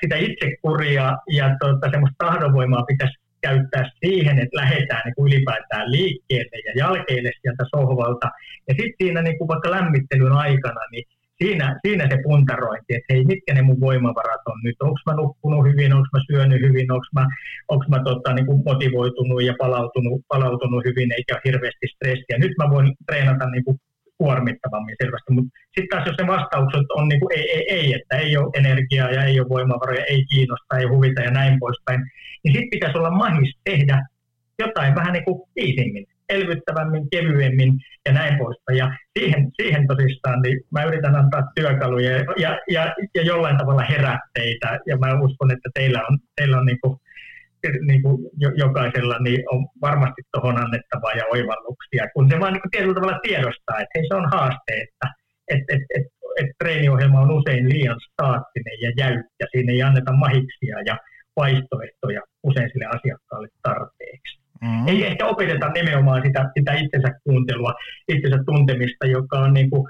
[0.00, 6.56] sitä itsekuria ja tuota, semmoista tahdonvoimaa pitäisi käyttää siihen, että lähdetään niin kuin ylipäätään liikkeelle
[6.66, 8.30] ja jälkeille sieltä sohvalta.
[8.68, 11.04] Ja sitten siinä niin kuin vaikka lämmittelyn aikana, niin
[11.38, 15.66] siinä, siinä se puntarointi, että hei, mitkä ne mun voimavarat on nyt, onko mä nukkunut
[15.66, 17.26] hyvin, onko mä syönyt hyvin, onko mä,
[17.68, 22.38] onks mä tota, niin kuin motivoitunut ja palautunut, palautunut hyvin, eikä ole hirveästi stressiä.
[22.38, 23.78] Nyt mä voin treenata niin kuin
[24.18, 25.32] kuormittavammin selvästi.
[25.32, 28.50] Mutta sitten taas jos se vastaukset on niin kuin ei, ei, ei, että ei ole
[28.54, 32.00] energiaa ja ei ole voimavaroja, ei kiinnosta, ei huvita ja näin poispäin,
[32.44, 34.02] niin sitten pitäisi olla mahis tehdä
[34.58, 37.72] jotain vähän niin kuin iisimmin, elvyttävämmin, kevyemmin
[38.06, 38.78] ja näin poispäin.
[38.78, 44.78] Ja siihen, siihen tosissaan niin mä yritän antaa työkaluja ja, ja, ja jollain tavalla herätteitä
[44.86, 46.98] ja mä uskon, että teillä on, teillä on niin kuin
[47.86, 48.16] niin kuin
[48.56, 53.18] jokaisella niin on varmasti tuohon annettavaa ja oivalluksia, kun se vaan niin kuin tietyllä tavalla
[53.22, 55.06] tiedostaa, että hei, se on haaste, että
[55.48, 56.06] et, et, et,
[56.40, 60.96] et treeniohjelma on usein liian staattinen ja jäykkä, siinä ei anneta mahiksia ja
[61.36, 64.45] vaihtoehtoja usein sille asiakkaalle tarpeeksi.
[64.62, 64.88] Mm-hmm.
[64.88, 67.72] Ei ehkä opeteta nimenomaan sitä, sitä itsensä kuuntelua,
[68.08, 69.88] itsensä tuntemista, joka on niin kuin,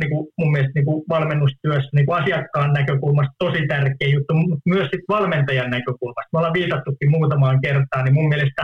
[0.00, 4.56] niin kuin mun mielestä niin kuin valmennustyössä niin kuin asiakkaan näkökulmasta tosi tärkeä juttu, mutta
[4.66, 6.32] myös sit valmentajan näkökulmasta.
[6.32, 8.62] Me ollaan viitattukin muutamaan kertaan, niin mun mielestä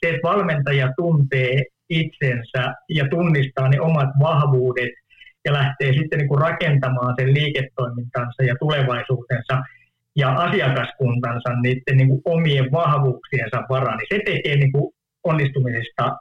[0.00, 4.90] se, että valmentaja tuntee itsensä ja tunnistaa ne omat vahvuudet
[5.44, 9.62] ja lähtee sitten niin kuin rakentamaan sen liiketoimintansa ja tulevaisuutensa
[10.16, 14.94] ja asiakaskuntansa niiden niin kuin omien vahvuuksiensa varaan, niin se tekee niin kuin
[15.24, 16.16] onnistumisesta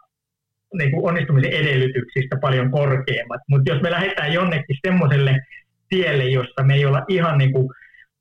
[0.73, 3.41] niin kuin onnistumisen edellytyksistä paljon korkeammat.
[3.49, 5.39] Mutta jos me lähdetään jonnekin semmoiselle
[5.89, 7.69] tielle, jossa me ei olla ihan niin kuin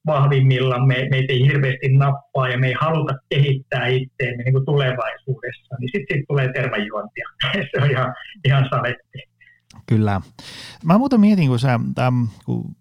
[0.06, 5.76] vahvimmilla, me, meitä ei hirveästi nappaa ja me ei haluta kehittää itseämme niin kuin tulevaisuudessa,
[5.80, 7.28] niin sitten sit tulee tervajuontia.
[7.70, 8.14] Se on ihan,
[8.44, 9.18] ihan saletti.
[9.86, 10.20] Kyllä.
[10.84, 12.76] Mä muuten mietin, kun sä, täm, kun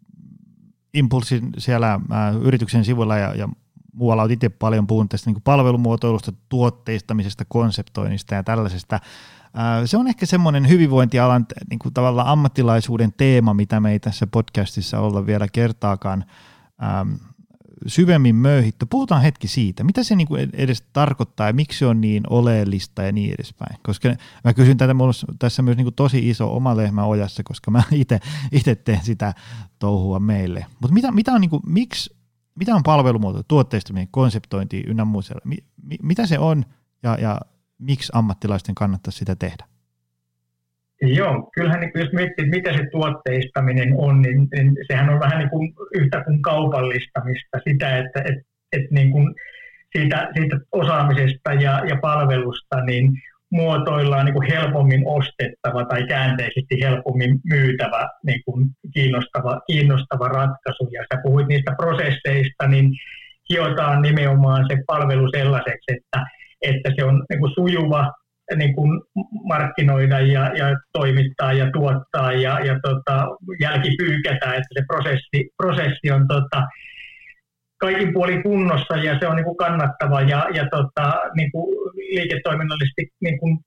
[1.00, 2.00] Impulsin siellä ä,
[2.42, 3.50] yrityksen sivuilla ja, ja
[3.94, 9.00] muualla olet itse paljon puhunut tästä niin palvelumuotoilusta, tuotteistamisesta, konseptoinnista ja tällaisesta.
[9.86, 15.00] Se on ehkä semmoinen hyvinvointialan niin kuin tavallaan ammattilaisuuden teema, mitä me ei tässä podcastissa
[15.00, 16.26] olla vielä kertaakaan
[17.88, 18.86] syvemmin möyhitty.
[18.86, 23.04] Puhutaan hetki siitä, mitä se niin kuin edes tarkoittaa ja miksi se on niin oleellista
[23.04, 23.80] ja niin edespäin.
[23.84, 27.72] Koska mä kysyn tätä, mulla tässä myös niin kuin tosi iso oma lehmä ojassa, koska
[27.72, 27.84] mä
[28.52, 29.34] itse teen sitä
[29.80, 30.66] touhua meille.
[30.82, 32.16] Mutta mitä, mitä on, niin kuin, miksi,
[32.56, 35.36] mitä on palvelumuoto, tuotteistaminen, konseptointi ynnä muuta?
[35.44, 36.66] Mi, mi, mitä se on
[37.04, 37.40] ja, ja
[37.78, 39.69] miksi ammattilaisten kannattaisi sitä tehdä?
[41.02, 45.50] Joo, kyllähän niin, jos miettii, mitä se tuotteistaminen on, niin, niin sehän on vähän niin
[45.50, 48.36] kuin yhtä kuin kaupallistamista, sitä, että et,
[48.72, 49.36] et niin kuin
[49.98, 53.12] siitä, siitä osaamisesta ja, ja palvelusta niin
[53.52, 60.90] muotoillaan niin kuin helpommin ostettava tai käänteisesti helpommin myytävä niin kuin kiinnostava, kiinnostava ratkaisu.
[60.92, 62.90] Ja sä puhuit niistä prosesseista, niin
[63.50, 66.26] hiotaan nimenomaan se palvelu sellaiseksi, että,
[66.62, 68.12] että se on niin kuin sujuva,
[68.56, 69.02] niin kuin
[69.44, 73.28] markkinoida ja, ja toimittaa ja tuottaa ja, ja tota,
[73.62, 76.64] jälkipyykätä, että se prosessi, prosessi on tota,
[77.80, 83.08] kaikin puolin kunnossa ja se on niin kuin kannattava ja, ja tota, niin kuin liiketoiminnallisesti
[83.22, 83.58] niin kuin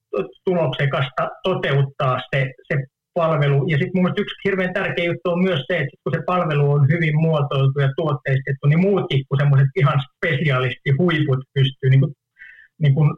[0.45, 3.69] tuloksekasta toteuttaa se, se palvelu.
[3.69, 6.89] Ja sitten mun yksi hirveän tärkeä juttu on myös se, että kun se palvelu on
[6.89, 12.15] hyvin muotoiltu ja tuotteistettu, niin muutkin kuin semmoiset ihan spesiaalisti huiput pystyy niin kuin
[12.83, 13.11] niin kuin,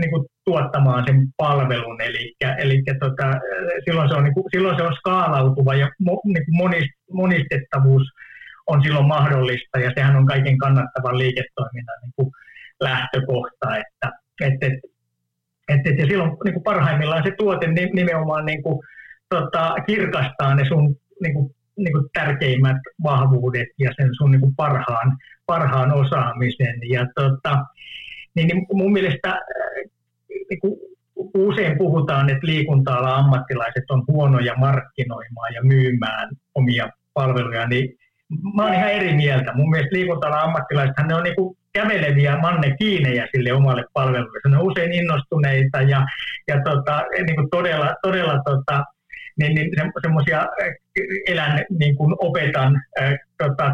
[0.00, 2.00] niin kuin tuottamaan sen palvelun.
[2.00, 3.38] Eli, eli tota,
[3.84, 8.02] silloin, se on, niin kuin, silloin se on skaalautuva ja mo, niin kuin monist, monistettavuus
[8.66, 12.30] on silloin mahdollista ja sehän on kaiken kannattavan liiketoiminnan niin kuin
[12.80, 13.76] lähtökohta.
[13.76, 14.10] Että,
[14.40, 14.72] et, et,
[15.68, 18.80] et, et, ja silloin niin kuin parhaimmillaan se tuote nimenomaan niin kuin,
[19.28, 24.56] tota, kirkastaa ne sun niin kuin, niin kuin tärkeimmät vahvuudet ja sen sun niin kuin
[24.56, 26.74] parhaan, parhaan osaamisen.
[26.88, 27.64] Ja tota,
[28.34, 29.90] niin, niin mun mielestä äh,
[30.50, 30.60] niin
[31.34, 37.98] usein puhutaan, että liikunta ammattilaiset on huonoja markkinoimaan ja myymään omia palveluja, niin
[38.54, 39.52] mä oon ihan eri mieltä.
[39.54, 44.40] Mun mielestä liikunta ammattilaiset, ne on niin kuin käveleviä mannekiinejä sille omalle palvelulle.
[44.48, 46.04] Ne on usein innostuneita ja,
[46.48, 48.84] ja tota, niin kuin todella, todella tota,
[49.38, 50.74] niin, niin se, semmoisia äh,
[51.26, 53.72] elän, niin kuin opetan äh, tota,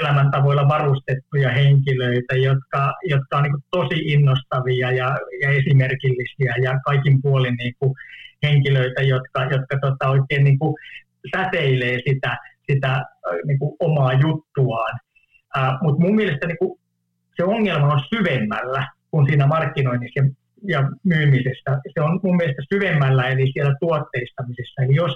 [0.00, 7.22] elämäntavoilla varustettuja henkilöitä, jotka, jotka on niin kuin tosi innostavia ja, ja esimerkillisiä ja kaikin
[7.22, 7.94] puolin niin kuin
[8.42, 10.74] henkilöitä, jotka, jotka tota, oikein niin kuin
[11.36, 12.36] säteilee sitä,
[12.70, 13.04] sitä äh,
[13.46, 14.98] niin kuin omaa juttuaan.
[15.82, 16.80] Mutta mun mielestä niin kuin
[17.36, 20.20] se ongelma on syvemmällä kuin siinä markkinoinnissa
[20.62, 21.80] ja myymisessä.
[21.94, 24.82] Se on mun mielestä syvemmällä, eli siellä tuotteistamisessa.
[24.82, 25.12] Eli jos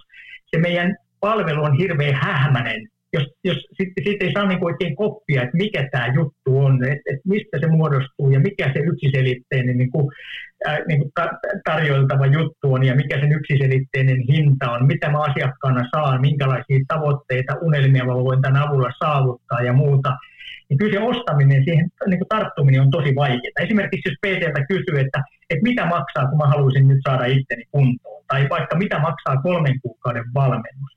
[0.47, 5.43] se meidän palvelu on hirveän hähmäinen, jos, jos sitten siitä ei saa niin oikein koppia,
[5.43, 9.91] että mikä tämä juttu on, että, että mistä se muodostuu ja mikä se yksiselitteinen niin
[9.91, 10.13] kuin,
[10.69, 11.13] äh, niin kuin
[11.65, 17.59] tarjoiltava juttu on ja mikä sen yksiselitteinen hinta on, mitä mä asiakkaana saan, minkälaisia tavoitteita,
[17.63, 20.17] unelmia mä voin tämän avulla saavuttaa ja muuta–
[20.73, 23.65] niin kyllä se ostaminen, siihen niin kuin tarttuminen on tosi vaikeaa.
[23.65, 25.21] Esimerkiksi jos PTltä kysyy, että,
[25.51, 29.81] että mitä maksaa, kun mä haluaisin nyt saada itteni kuntoon, tai vaikka mitä maksaa kolmen
[29.83, 30.93] kuukauden valmennus,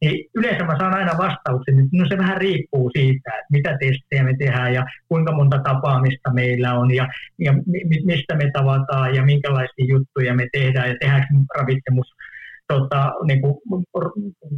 [0.00, 4.24] niin yleensä mä saan aina vastauksen, että no se vähän riippuu siitä, että mitä testejä
[4.24, 7.08] me tehdään ja kuinka monta tapaamista meillä on ja,
[7.38, 7.52] ja
[8.04, 11.26] mistä me tavataan ja minkälaisia juttuja me tehdään ja tehdäänkö
[11.58, 12.06] ravitsemus
[12.68, 13.54] tota, niin kuin,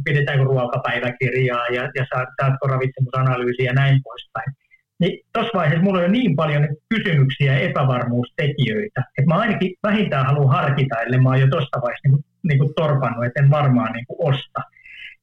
[0.05, 2.05] pidetäänkö ruokapäiväkirjaa ja, ja
[2.41, 4.60] saatko ravitsemusanalyysiä ja näin poispäin.
[5.01, 10.25] Niin tuossa vaiheessa mulla on jo niin paljon kysymyksiä ja epävarmuustekijöitä, että mä ainakin vähintään
[10.25, 13.93] haluan harkita, ellei mä oon jo tuosta vaiheessa niin niin kuin torpannut, että en varmaan
[13.93, 14.61] niin kuin osta.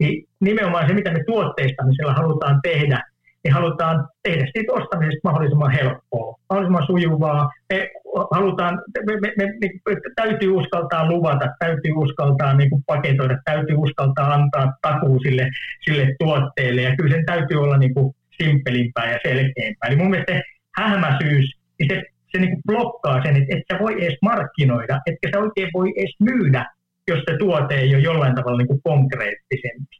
[0.01, 3.03] Niin nimenomaan se, mitä me tuotteistamisella halutaan tehdä,
[3.45, 7.51] niin halutaan tehdä siitä ostamisesta mahdollisimman helppoa, mahdollisimman sujuvaa.
[7.73, 7.91] Me
[8.31, 14.35] halutaan, me, me, me, me, täytyy uskaltaa luvata, täytyy uskaltaa niin kuin paketoida, täytyy uskaltaa
[14.35, 15.51] antaa takuu sille,
[15.85, 19.89] sille tuotteelle ja kyllä sen täytyy olla niin kuin simppelimpää ja selkeämpää.
[19.89, 20.43] Eli mun mielestä se
[20.77, 25.39] hämäsyys, niin se, se niin blokkaa sen, että et sä voi edes markkinoida, etkä sä
[25.39, 26.67] oikein voi edes myydä,
[27.09, 29.99] jos se tuote ei ole jollain tavalla niin konkreettisempi.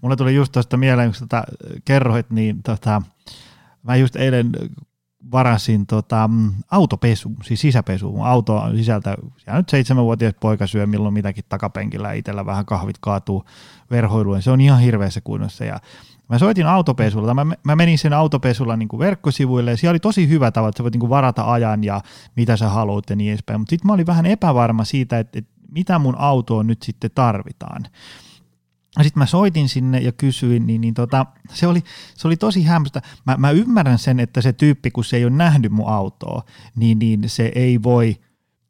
[0.00, 1.44] Mulle tuli just tuosta mieleen, kun tota
[1.84, 3.02] kerroit, niin tota,
[3.82, 4.50] mä just eilen
[5.32, 6.30] varasin tota,
[6.70, 8.12] autopesu, siis sisäpesu.
[8.12, 13.44] Mun auto sisältä, siellä nyt seitsemänvuotias poika syö milloin mitäkin takapenkillä itsellä vähän kahvit kaatuu
[13.90, 14.42] verhoiluun.
[14.42, 15.80] Se on ihan hirveässä kunnossa ja
[16.28, 20.28] Mä soitin autopesulla, mä, mä menin sen autopesulla niin kuin verkkosivuille ja siellä oli tosi
[20.28, 22.00] hyvä tava, että sä voit niin kuin varata ajan ja
[22.36, 23.60] mitä sä haluat ja niin edespäin.
[23.60, 27.86] Mutta sitten mä olin vähän epävarma siitä, että, että mitä mun autoon nyt sitten tarvitaan.
[29.02, 31.82] Sitten mä soitin sinne ja kysyin, niin, niin tota, se, oli,
[32.14, 33.02] se oli tosi hämmästä.
[33.26, 36.42] Mä, mä ymmärrän sen, että se tyyppi, kun se ei ole nähnyt mun autoa,
[36.76, 38.16] niin, niin se ei voi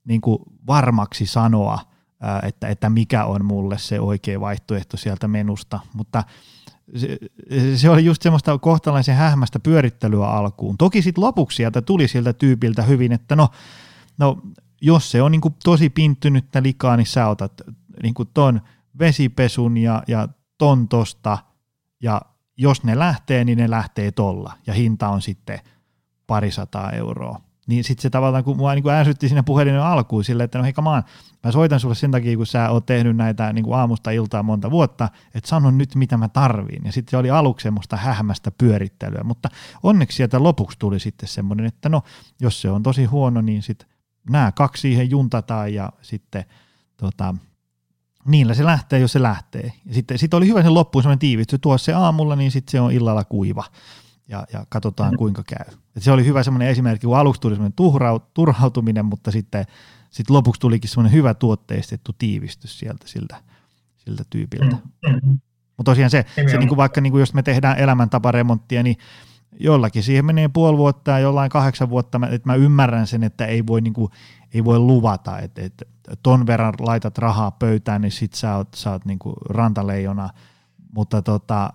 [0.04, 1.78] niin kuin varmaksi sanoa,
[2.42, 5.80] että, että mikä on mulle se oikea vaihtoehto sieltä menusta.
[5.94, 6.24] Mutta
[6.96, 7.18] se,
[7.76, 10.78] se oli just semmoista kohtalaisen hähmästä pyörittelyä alkuun.
[10.78, 13.48] Toki sitten lopuksi sieltä tuli siltä tyypiltä hyvin, että no,
[14.18, 14.42] no
[14.82, 17.52] jos se on niin kuin tosi pinttynyttä likaa, niin sä otat
[18.02, 18.60] niin kuin ton
[18.98, 20.28] vesipesun ja, ja
[20.58, 21.38] ton tosta,
[22.02, 22.22] ja
[22.56, 25.60] jos ne lähtee, niin ne lähtee tolla, ja hinta on sitten
[26.26, 27.40] parisataa euroa.
[27.66, 30.64] Niin sitten se tavallaan, kun mua niin kuin ärsytti siinä puhelinen alkuun silleen, että no
[30.64, 31.02] hei maan,
[31.44, 34.70] mä soitan sulle sen takia, kun sä oot tehnyt näitä niin kuin aamusta iltaa monta
[34.70, 36.82] vuotta, että sano nyt mitä mä tarviin.
[36.84, 39.48] Ja sitten se oli aluksi semmoista hähmästä pyörittelyä, mutta
[39.82, 42.02] onneksi sieltä lopuksi tuli sitten semmoinen, että no
[42.40, 43.88] jos se on tosi huono, niin sitten
[44.30, 46.44] nämä kaksi siihen juntataan ja sitten
[46.96, 47.34] tota,
[48.26, 49.72] niillä se lähtee, jos se lähtee.
[49.86, 52.80] Ja sitten sit oli hyvä sen loppuun semmoinen tiivistys, tuo se aamulla, niin sitten se
[52.80, 53.64] on illalla kuiva
[54.28, 55.76] ja, ja katsotaan kuinka käy.
[55.96, 59.64] Et se oli hyvä semmoinen esimerkki, kun aluksi tuli semmoinen turhautuminen, mutta sitten
[60.10, 63.36] sit lopuksi tulikin semmoinen hyvä tuotteistettu tiivistys sieltä siltä,
[63.96, 64.76] siltä tyypiltä.
[65.76, 68.96] Mutta tosiaan se, se niin kuin vaikka niin kuin jos me tehdään elämäntaparemonttia, niin
[69.60, 73.66] jollakin siihen menee puoli vuotta ja jollain kahdeksan vuotta, että mä ymmärrän sen, että ei
[73.66, 74.12] voi, niin kuin,
[74.54, 75.84] ei voi luvata, että, että
[76.22, 80.28] ton verran laitat rahaa pöytään, niin sit sä oot, sä oot niin kuin rantaleijona,
[80.94, 81.72] mutta tota,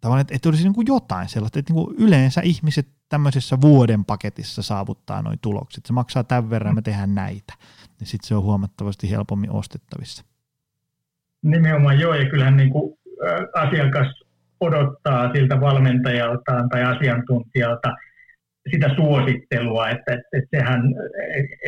[0.00, 4.04] tavallaan, että, että olisi niin kuin jotain sellaista, että niin kuin yleensä ihmiset tämmöisessä vuoden
[4.04, 5.86] paketissa saavuttaa noin tulokset.
[5.86, 7.54] Se maksaa tämän verran, me tehdään näitä.
[8.00, 10.24] Niin sitten se on huomattavasti helpommin ostettavissa.
[11.42, 12.98] Nimenomaan joo, ja kyllähän niin kuin,
[13.54, 14.20] asiakas
[14.60, 17.92] odottaa siltä valmentajaltaan tai asiantuntijalta
[18.70, 20.82] sitä suosittelua, että, että, että, sehän,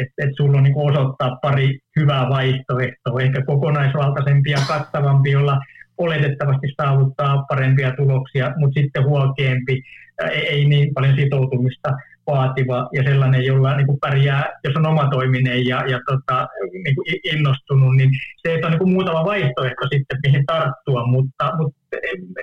[0.01, 5.61] että, että sulla on niin osoittaa pari hyvää vaihtoehtoa, ehkä kokonaisvaltaisempi ja kattavampi, jolla
[5.99, 9.82] oletettavasti saavuttaa parempia tuloksia, mutta sitten huokeampi,
[10.30, 11.90] ei niin paljon sitoutumista
[12.26, 16.49] vaativa ja sellainen, jolla niin kuin pärjää, jos on omatoiminen ja, ja tota,
[16.84, 18.11] niin kuin innostunut, niin
[18.43, 21.78] se, on niin kuin muutama vaihtoehto sitten, mihin tarttua, mutta, mutta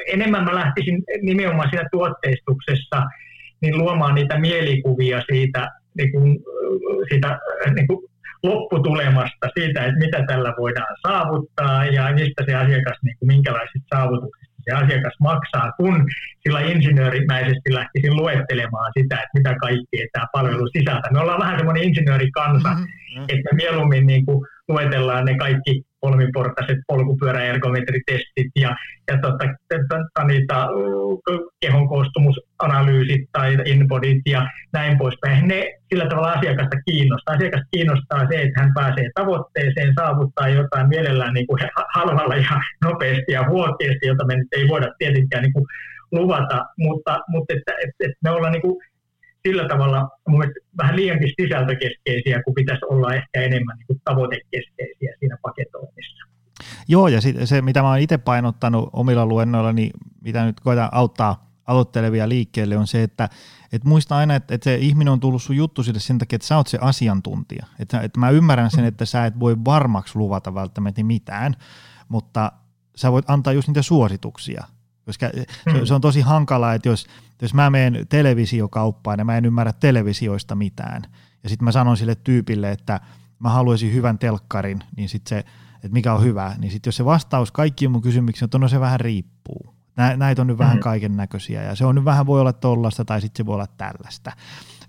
[0.08, 3.02] enemmän mä lähtisin nimenomaan siinä tuotteistuksessa
[3.62, 6.40] niin luomaan niitä mielikuvia siitä, niin kuin,
[7.10, 7.40] siitä
[7.76, 8.00] niin kuin
[8.44, 14.50] lopputulemasta, siitä, että mitä tällä voidaan saavuttaa ja mistä se asiakas, niin kuin, minkälaiset saavutukset
[14.70, 16.06] se asiakas maksaa, kun
[16.44, 21.12] sillä insinöörimäisesti lähtisin luettelemaan sitä, että mitä kaikkea tämä palvelu sisältää.
[21.12, 23.24] Me ollaan vähän semmoinen insinöörikansa, mm-hmm.
[23.24, 28.76] että me mieluummin niin kuin luetellaan ne kaikki kolmiportaiset polkupyöräergometritestit ja,
[29.08, 29.46] ja tota,
[30.24, 30.56] niitä
[31.62, 32.49] kehon koostumusanalyysit
[33.32, 35.48] tai inbodit ja näin poispäin.
[35.48, 37.36] Ne sillä tavalla asiakasta kiinnostaa.
[37.36, 41.60] Asiakas kiinnostaa se, että hän pääsee tavoitteeseen, saavuttaa jotain mielellään niin kuin
[41.96, 45.66] halvalla ja nopeasti ja huokeasti, jota me nyt ei voida tietenkään niin kuin
[46.12, 48.78] luvata, mutta, mutta että, että, että me ollaan niin kuin
[49.48, 50.10] sillä tavalla
[50.78, 56.26] vähän liiankin sisältökeskeisiä, kun pitäisi olla ehkä enemmän niin kuin tavoitekeskeisiä siinä paketoinnissa.
[56.88, 59.92] Joo, ja se, mitä mä oon itse painottanut omilla luennoilla, niin
[60.22, 63.30] mitä nyt koitan auttaa aloittelevia liikkeelle, on se, että
[63.72, 66.48] et muista aina, että, että se ihminen on tullut sun juttu sille sen takia, että
[66.48, 67.66] sä oot se asiantuntija.
[67.80, 71.56] Että, että mä ymmärrän sen, että sä et voi varmaksi luvata välttämättä mitään,
[72.08, 72.52] mutta
[72.96, 74.64] sä voit antaa just niitä suosituksia–
[75.10, 75.30] koska
[75.74, 77.08] se, se on tosi hankalaa, että jos,
[77.42, 81.02] jos mä menen televisiokauppaan ja mä en ymmärrä televisioista mitään,
[81.44, 83.00] ja sitten mä sanon sille tyypille, että
[83.40, 85.40] mä haluaisin hyvän telkkarin, niin sitten se,
[85.76, 88.68] että mikä on hyvä, niin sitten jos se vastaus kaikkiin mun kysymyksiin on, että no
[88.68, 89.76] se vähän riippuu.
[90.18, 90.84] Näitä on nyt vähän mm-hmm.
[90.84, 93.68] kaiken näköisiä ja se on nyt vähän voi olla tollasta tai sitten se voi olla
[93.68, 94.32] tällaista.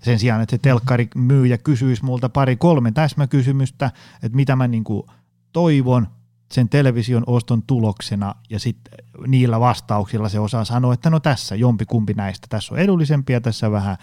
[0.01, 3.91] Sen sijaan, että se telkkari myyjä kysyisi multa pari kolme täsmäkysymystä,
[4.23, 5.07] että mitä mä niinku
[5.53, 6.07] toivon,
[6.51, 8.93] sen television oston tuloksena ja sitten
[9.27, 13.41] niillä vastauksilla se osaa sanoa, että no tässä jompi kumpi näistä, tässä on edullisempi ja
[13.41, 13.97] tässä vähän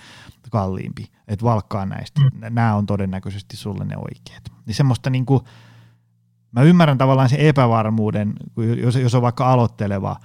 [0.50, 2.30] kalliimpi, että valkkaa näistä, mm.
[2.54, 4.42] nämä on todennäköisesti sulle ne oikeat.
[4.66, 5.40] Niin semmoista niin kuin,
[6.52, 8.32] mä ymmärrän tavallaan sen epävarmuuden,
[8.82, 10.16] jos, jos on vaikka aloitteleva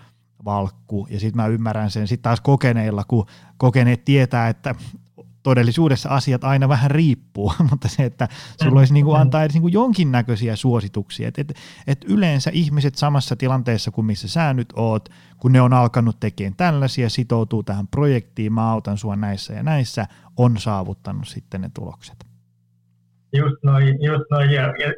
[0.46, 3.26] valkku, ja sitten mä ymmärrän sen sitten taas kokeneilla, kun
[3.58, 4.76] kokeneet tietää, että
[5.44, 8.28] todellisuudessa asiat aina vähän riippuu, mutta se, että
[8.64, 11.28] sulla olisi niin kuin antaa edes niin kuin jonkinnäköisiä suosituksia.
[11.28, 11.54] Et, et,
[11.88, 16.56] et yleensä ihmiset samassa tilanteessa kuin missä sä nyt oot, kun ne on alkanut tekemään
[16.56, 20.06] tällaisia, sitoutuu tähän projektiin, mä autan sua näissä ja näissä,
[20.38, 22.26] on saavuttanut sitten ne tulokset.
[23.34, 24.50] Just noin, just noin.
[24.50, 24.94] Ja, ja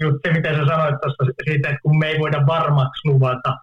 [0.00, 3.56] just se, mitä sä sanoit tuosta siitä, että kun me ei voida varmaksi luvata,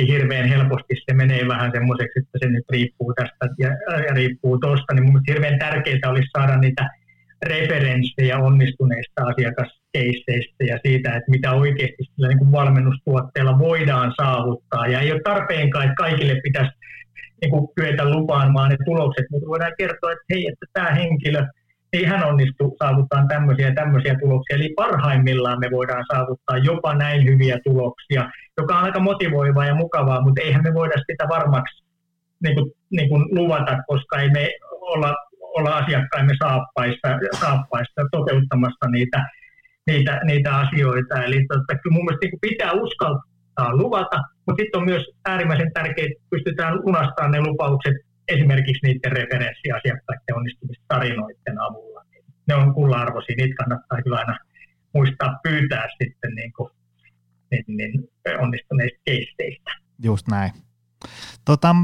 [0.00, 3.68] niin hirveän helposti se menee vähän semmoiseksi, että se nyt riippuu tästä ja,
[4.06, 6.88] ja riippuu tuosta, niin mun hirveän tärkeää olisi saada niitä
[7.46, 14.86] referenssejä onnistuneista asiakaskeisseistä ja siitä, että mitä oikeasti sillä niin kuin valmennustuotteella voidaan saavuttaa.
[14.86, 16.70] Ja ei ole tarpeenkaan, että kaikille pitäisi
[17.40, 21.46] niin kuin kyetä lupaamaan ne tulokset, mutta voidaan kertoa, että hei, että tämä henkilö
[22.06, 24.56] hän onnistuu saavuttaa tämmöisiä ja tämmöisiä tuloksia.
[24.56, 30.20] Eli parhaimmillaan me voidaan saavuttaa jopa näin hyviä tuloksia, joka on aika motivoivaa ja mukavaa,
[30.20, 31.84] mutta eihän me voida sitä varmaksi
[32.44, 37.08] niin kuin, niin kuin luvata, koska ei me olla, olla asiakkaimme saappaista,
[37.40, 39.26] saappaista toteuttamassa niitä,
[39.86, 41.22] niitä, niitä asioita.
[41.24, 46.06] Eli totta, kyllä mun mielestä niin pitää uskaltaa luvata, mutta sitten on myös äärimmäisen tärkeää,
[46.06, 47.96] että pystytään lunastamaan ne lupaukset
[48.34, 52.04] esimerkiksi niiden referenssiasiakkaiden onnistumistarinoiden avulla.
[52.10, 54.38] Niin ne on kulla-arvoisia, niitä kannattaa kyllä aina
[54.94, 56.70] muistaa pyytää sitten niin kuin,
[57.50, 57.92] niin, niin
[58.40, 59.70] onnistuneista keisteistä.
[60.02, 60.52] Just näin.
[61.44, 61.74] Tota,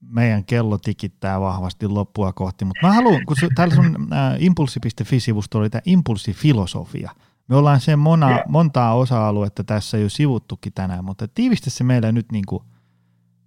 [0.00, 5.70] meidän kello tikittää vahvasti loppua kohti, mutta mä haluan, kun täällä sun äh, impulssi.fi-sivusto oli
[5.70, 7.10] tämä impulssifilosofia.
[7.48, 12.32] Me ollaan sen mona, montaa osa-aluetta tässä jo sivuttukin tänään, mutta tiivistä se meille nyt
[12.32, 12.62] niin kuin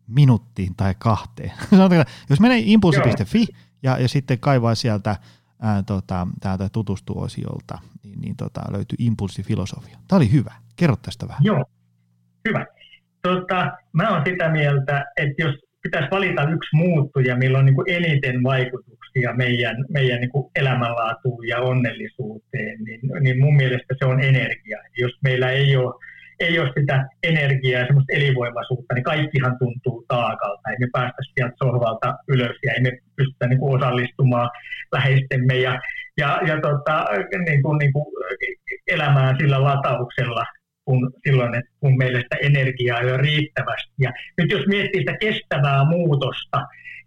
[0.09, 1.51] minuuttiin tai kahteen.
[2.29, 3.45] Jos menee impulssi.fi
[3.83, 5.15] ja, ja sitten kaivaa sieltä
[5.61, 9.97] ää, tota, täältä tutustuosiolta, niin, niin tota, löytyy impulssifilosofia.
[10.07, 10.53] Tämä oli hyvä.
[10.75, 11.43] Kerro tästä vähän.
[11.43, 11.65] Joo,
[12.47, 12.65] hyvä.
[13.21, 17.89] Tota, mä olen sitä mieltä, että jos pitäisi valita yksi muuttuja, millä on niin kuin
[17.89, 24.23] eniten vaikutuksia meidän, meidän niin kuin elämänlaatuun ja onnellisuuteen, niin, niin mun mielestä se on
[24.23, 24.77] energia.
[24.97, 25.93] Jos meillä ei ole,
[26.39, 30.69] ei ole sitä energiaa ja semmoista elinvoimaisuutta, niin kaikkihan tuntuu taakalta.
[30.69, 34.49] Ei me päästä sieltä sohvalta ylös ja ei me pystytä niin kuin osallistumaan
[34.91, 35.79] läheistemme ja,
[36.17, 37.05] ja, ja tota,
[37.49, 38.05] niin kuin, niin kuin
[38.87, 40.45] elämään sillä latauksella,
[40.89, 43.93] kun silloin, että kun meillä sitä energiaa ei ole riittävästi.
[43.99, 46.57] Ja nyt jos miettii sitä kestävää muutosta,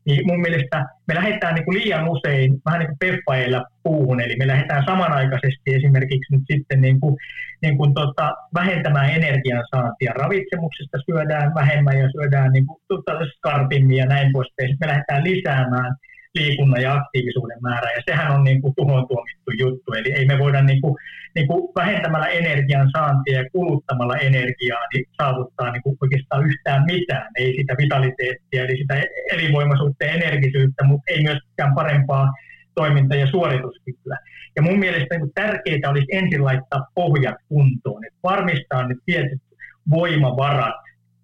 [0.05, 4.37] niin mun mielestä me lähdetään niin kuin liian usein vähän niin kuin peffailla puuhun, eli
[4.37, 7.17] me lähdetään samanaikaisesti esimerkiksi nyt sitten niin kuin,
[7.63, 10.13] niin kuin tota, vähentämään energiansaantia.
[10.13, 14.69] Ravitsemuksesta syödään vähemmän ja syödään niin kuin, tota, skarpimmin ja näin poispäin.
[14.69, 15.93] Sitten me lähdetään lisäämään
[16.35, 20.39] liikunnan ja aktiivisuuden määrä, ja sehän on niin kuin tuhon tuomittu juttu, eli ei me
[20.39, 20.95] voida niin kuin,
[21.35, 27.29] niin kuin vähentämällä energian saantia ja kuluttamalla energiaa niin saavuttaa niin kuin oikeastaan yhtään mitään,
[27.39, 29.03] ei sitä vitaliteettia, eli sitä
[29.33, 32.33] elinvoimaisuutta ja energisyyttä, mutta ei myöskään parempaa
[32.75, 34.19] toiminta- ja suorituskykyä.
[34.57, 39.43] Ja mun mielestä niin tärkeää olisi ensin laittaa pohjat kuntoon, että varmistaa ne tietyt
[39.91, 40.75] voimavarat,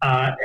[0.03, 0.37] ää,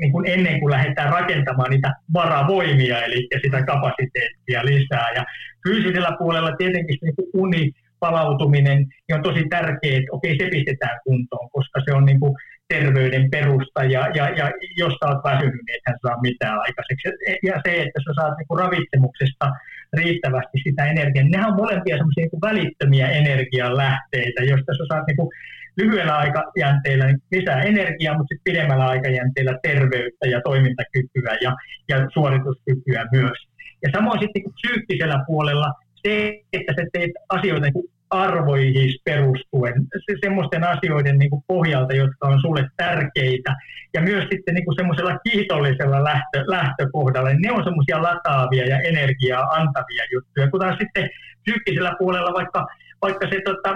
[0.00, 5.08] niin kuin ennen kuin lähdetään rakentamaan niitä varavoimia, eli sitä kapasiteettia lisää.
[5.14, 5.24] Ja
[5.68, 11.00] fyysisellä puolella tietenkin niin kuin uni, palautuminen niin on tosi tärkeää, että okei, se pistetään
[11.04, 12.34] kuntoon, koska se on niin kuin
[12.68, 17.08] terveyden perusta ja, ja, ja jos sä oot väsynyt, niin ethän saa mitään aikaiseksi.
[17.48, 19.46] Ja se, että sä saat niin kuin ravitsemuksesta
[19.92, 25.16] riittävästi sitä energiaa, niin nehän on molempia semmoisia niin välittömiä energialähteitä, joista sä saat niin
[25.16, 25.30] kuin
[25.76, 31.56] lyhyellä aikajänteellä lisää energiaa, mutta sitten pidemmällä aikajänteellä terveyttä ja toimintakykyä ja,
[31.88, 33.38] ja suorituskykyä myös.
[33.82, 35.72] Ja samoin sitten niin psyykkisellä puolella
[36.06, 39.74] se, että sä teet asioita niin arvoihin perustuen,
[40.06, 43.56] se, semmoisten asioiden niin kuin pohjalta, jotka on sulle tärkeitä,
[43.94, 48.78] ja myös sitten niin kuin semmoisella kiitollisella lähtö, lähtökohdalla, niin ne on semmoisia lataavia ja
[48.78, 51.10] energiaa antavia juttuja, kun taas sitten
[51.42, 52.66] psyykkisellä puolella vaikka,
[53.02, 53.74] vaikka se tota,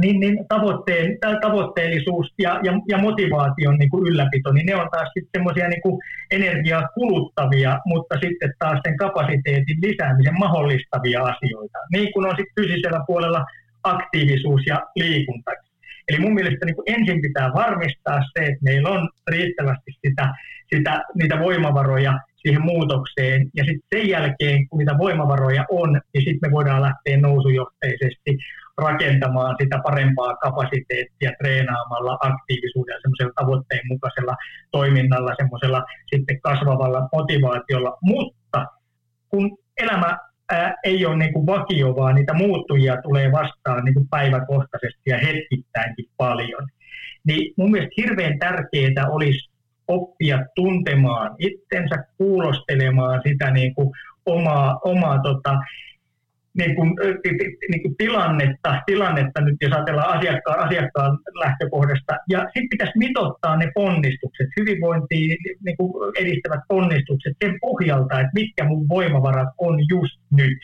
[0.00, 5.08] niin, niin tavoitteen, tavoitteellisuus ja, ja, ja motivaation niin kuin ylläpito, niin ne on taas
[5.14, 5.98] sitten semmoisia niin
[6.30, 13.00] energiaa kuluttavia, mutta sitten taas sen kapasiteetin lisäämisen mahdollistavia asioita, niin kuin on sitten fyysisellä
[13.06, 13.44] puolella
[13.84, 15.50] aktiivisuus ja liikunta.
[16.08, 20.34] Eli mun mielestä niin kuin ensin pitää varmistaa se, että meillä on riittävästi sitä,
[20.74, 22.18] sitä, niitä voimavaroja
[22.48, 23.50] siihen muutokseen.
[23.54, 28.38] Ja sitten sen jälkeen, kun niitä voimavaroja on, niin sitten me voidaan lähteä nousujohteisesti
[28.78, 34.34] rakentamaan sitä parempaa kapasiteettia treenaamalla, aktiivisuudella, semmoisella tavoitteen mukaisella
[34.70, 35.82] toiminnalla, semmoisella
[36.14, 37.96] sitten kasvavalla motivaatiolla.
[38.02, 38.66] Mutta
[39.28, 40.18] kun elämä
[40.52, 45.18] ää, ei ole niin kuin vakio, vaan niitä muuttujia tulee vastaan niin kuin päiväkohtaisesti ja
[45.18, 46.68] hetkittäinkin paljon,
[47.26, 49.50] niin mun mielestä hirveän tärkeää olisi
[49.88, 53.90] oppia tuntemaan itsensä, kuulostelemaan sitä niin kuin
[54.26, 55.58] omaa, omaa tota,
[56.58, 56.94] niin kuin,
[57.70, 62.14] niin kuin tilannetta, tilannetta nyt, jos ajatellaan asiakkaan, asiakkaan lähtökohdasta.
[62.28, 68.64] Ja sitten pitäisi mitottaa ne ponnistukset, hyvinvointiin niin kuin edistävät ponnistukset sen pohjalta, että mitkä
[68.64, 70.58] mun voimavarat on just nyt.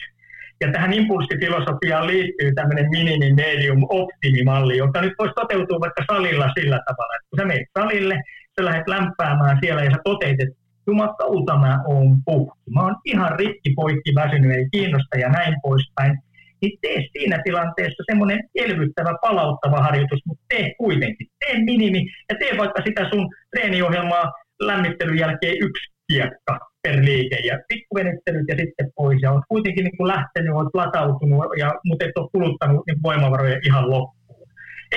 [0.61, 6.79] Ja tähän impulssifilosofiaan liittyy tämmöinen minimi, medium, optimimalli, joka nyt voisi toteutua vaikka salilla sillä
[6.87, 8.21] tavalla, että kun sä menet salille,
[8.55, 10.55] sä lähdet lämpäämään siellä ja sä toteet, että
[10.87, 12.71] jumakauta mä oon puhki.
[12.75, 16.19] Mä oon ihan rikki, poikki, väsynyt, ei kiinnosta ja näin poispäin.
[16.61, 21.27] Niin tee siinä tilanteessa semmoinen elvyttävä, palauttava harjoitus, mutta tee kuitenkin.
[21.39, 24.31] Tee minimi ja tee vaikka sitä sun treeniohjelmaa
[24.61, 29.97] lämmittelyn jälkeen yksi kiekka per liike ja pikkuvenyttelyt ja sitten pois ja olet kuitenkin niin
[29.97, 34.24] kuin lähtenyt, olet latautunut, ja, mutta et ole kuluttanut niin voimavaroja ihan loppuun.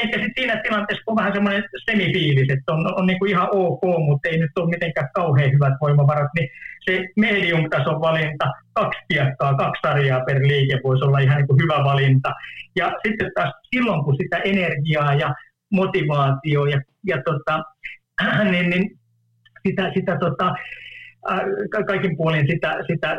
[0.03, 3.83] Ehkä sitten siinä tilanteessa on vähän semmoinen semifiilis, että on, on niin kuin ihan ok,
[4.07, 6.49] mutta ei nyt ole mitenkään kauhean hyvät voimavarat, niin
[6.85, 11.85] se medium-tason valinta, kaksi kiekkaa, kaksi sarjaa per liike voisi olla ihan niin kuin hyvä
[11.85, 12.33] valinta.
[12.77, 15.35] Ja sitten taas silloin, kun sitä energiaa ja
[15.73, 17.63] motivaatio ja, ja tota,
[18.51, 18.99] niin, niin
[19.67, 20.55] sitä, sitä tota,
[21.87, 23.19] kaikin puolin sitä, sitä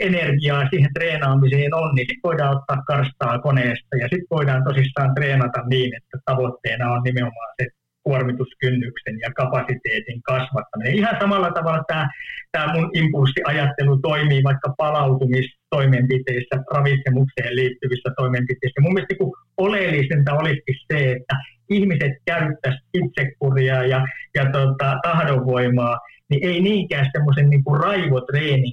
[0.00, 5.62] energiaa siihen treenaamiseen on, niin sitten voidaan ottaa karstaa koneesta ja sitten voidaan tosissaan treenata
[5.70, 7.68] niin, että tavoitteena on nimenomaan se
[8.02, 10.94] kuormituskynnyksen ja kapasiteetin kasvattaminen.
[10.94, 12.08] Ihan samalla tavalla tämä,
[12.52, 18.80] tämä mun impulssiajattelu toimii vaikka palautumistoimenpiteissä, ravitsemukseen liittyvissä toimenpiteissä.
[18.80, 21.34] Mun mielestä niin oleellisinta olisi se, että
[21.70, 25.98] ihmiset käyttäisivät itsekuria ja, ja tota, tahdonvoimaa,
[26.34, 28.72] niin ei niinkään semmoisen niin kuin raivotreenin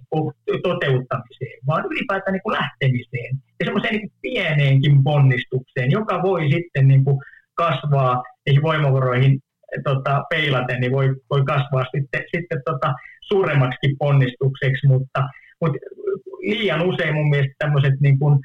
[0.64, 7.03] toteuttamiseen, vaan ylipäätään niin kuin lähtemiseen ja semmoiseen niin pieneenkin ponnistukseen, joka voi sitten niin
[7.03, 7.18] kuin
[7.53, 9.39] kasvaa niihin voimavaroihin
[9.84, 15.24] tota, peilaten, niin voi, voi kasvaa sitten, sitten tota, suuremmaksi ponnistukseksi, mutta,
[15.62, 15.78] mutta
[16.41, 18.39] liian usein mun mielestä tämmöiset niin kuin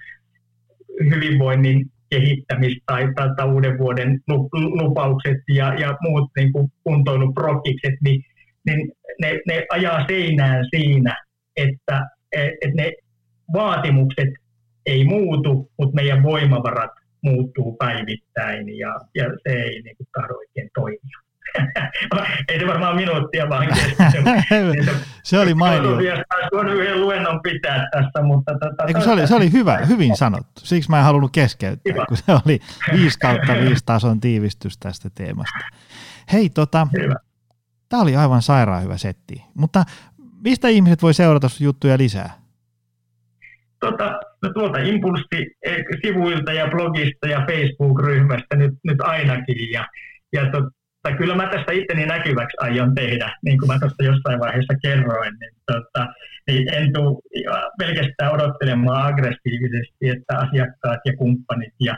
[1.11, 4.21] hyvinvoinnin kehittämistä tai, tai, tai uuden vuoden
[4.53, 8.23] lupaukset ja, ja muut niin kuin kuntoiluprokikset, niin,
[8.67, 11.25] niin ne, ne ajaa seinään siinä,
[11.57, 12.93] että et ne
[13.53, 14.29] vaatimukset
[14.87, 16.91] ei muutu, mutta meidän voimavarat
[17.23, 21.19] muuttuu päivittäin ja, ja se ei niin kuin, tahdo oikein toimia.
[22.49, 23.69] ei se varmaan minuuttia vaan
[25.23, 25.99] se oli mainio.
[26.53, 28.53] Voin yhden luennon pitää tästä, mutta...
[28.53, 30.61] Tota, Eikö, se, oli, se oli hyvä, hyvin sanottu.
[30.61, 32.05] Siksi mä en halunnut keskeyttää, hyvä.
[32.09, 32.61] kun se oli
[32.93, 35.59] 5 kautta 5 tason tiivistys tästä teemasta.
[36.33, 36.89] Hei, tota,
[37.89, 39.85] tämä oli aivan sairaan hyvä setti, mutta
[40.45, 42.31] mistä ihmiset voi seurata juttuja lisää?
[43.81, 49.71] Tota, no tuolta Impulssi-sivuilta ja blogista ja Facebook-ryhmästä nyt, nyt ainakin.
[49.73, 49.87] Ja,
[50.33, 54.75] ja tota, kyllä mä tästä itteni näkyväksi aion tehdä, niin kuin mä tuosta jossain vaiheessa
[54.83, 55.33] kerroin.
[55.41, 56.07] Niin, tota,
[56.47, 57.23] niin en tule
[57.79, 61.97] pelkästään odottelemaan aggressiivisesti, että asiakkaat ja kumppanit ja,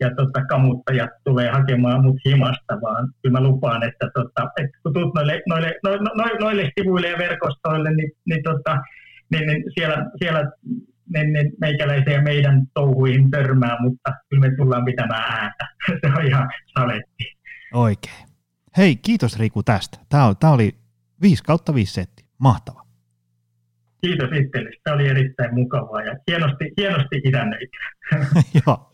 [0.00, 4.92] ja tota, kamuttajat tulee hakemaan mut himasta, vaan kyllä mä lupaan, että, tota, että kun
[4.92, 8.78] tulet noille, noille, noille, noille sivuille ja verkostoille, niin, niin, tota,
[9.30, 10.50] niin, niin siellä, siellä
[11.14, 15.66] niin, niin meikäläisiä meidän touhuihin törmää, mutta kyllä me tullaan pitämään ääntä.
[16.00, 17.36] Se on ihan saletti.
[17.74, 18.28] Oikein.
[18.76, 19.98] Hei, kiitos Riku tästä.
[20.08, 20.74] Tämä, oli, tämä oli
[21.22, 22.24] 5 kautta 5 setti.
[22.38, 22.82] Mahtava.
[24.00, 24.80] Kiitos itsellesi.
[24.84, 27.76] Tämä oli erittäin mukavaa ja hienosti, hienosti idännöitä.
[28.66, 28.90] Joo.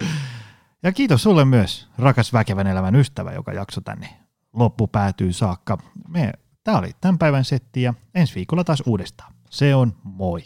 [0.85, 4.09] Ja kiitos sulle myös, rakas väkevän elämän ystävä, joka jakso tänne
[4.53, 5.79] loppu päätyy saakka.
[6.09, 6.33] Me,
[6.65, 9.35] tämä oli tämän päivän setti ja ensi viikolla taas uudestaan.
[9.51, 10.43] Se on moi.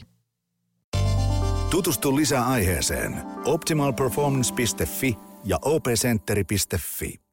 [1.70, 7.27] Tutustu lisää aiheeseen optimalperformance.fi ja opcenteri.fi.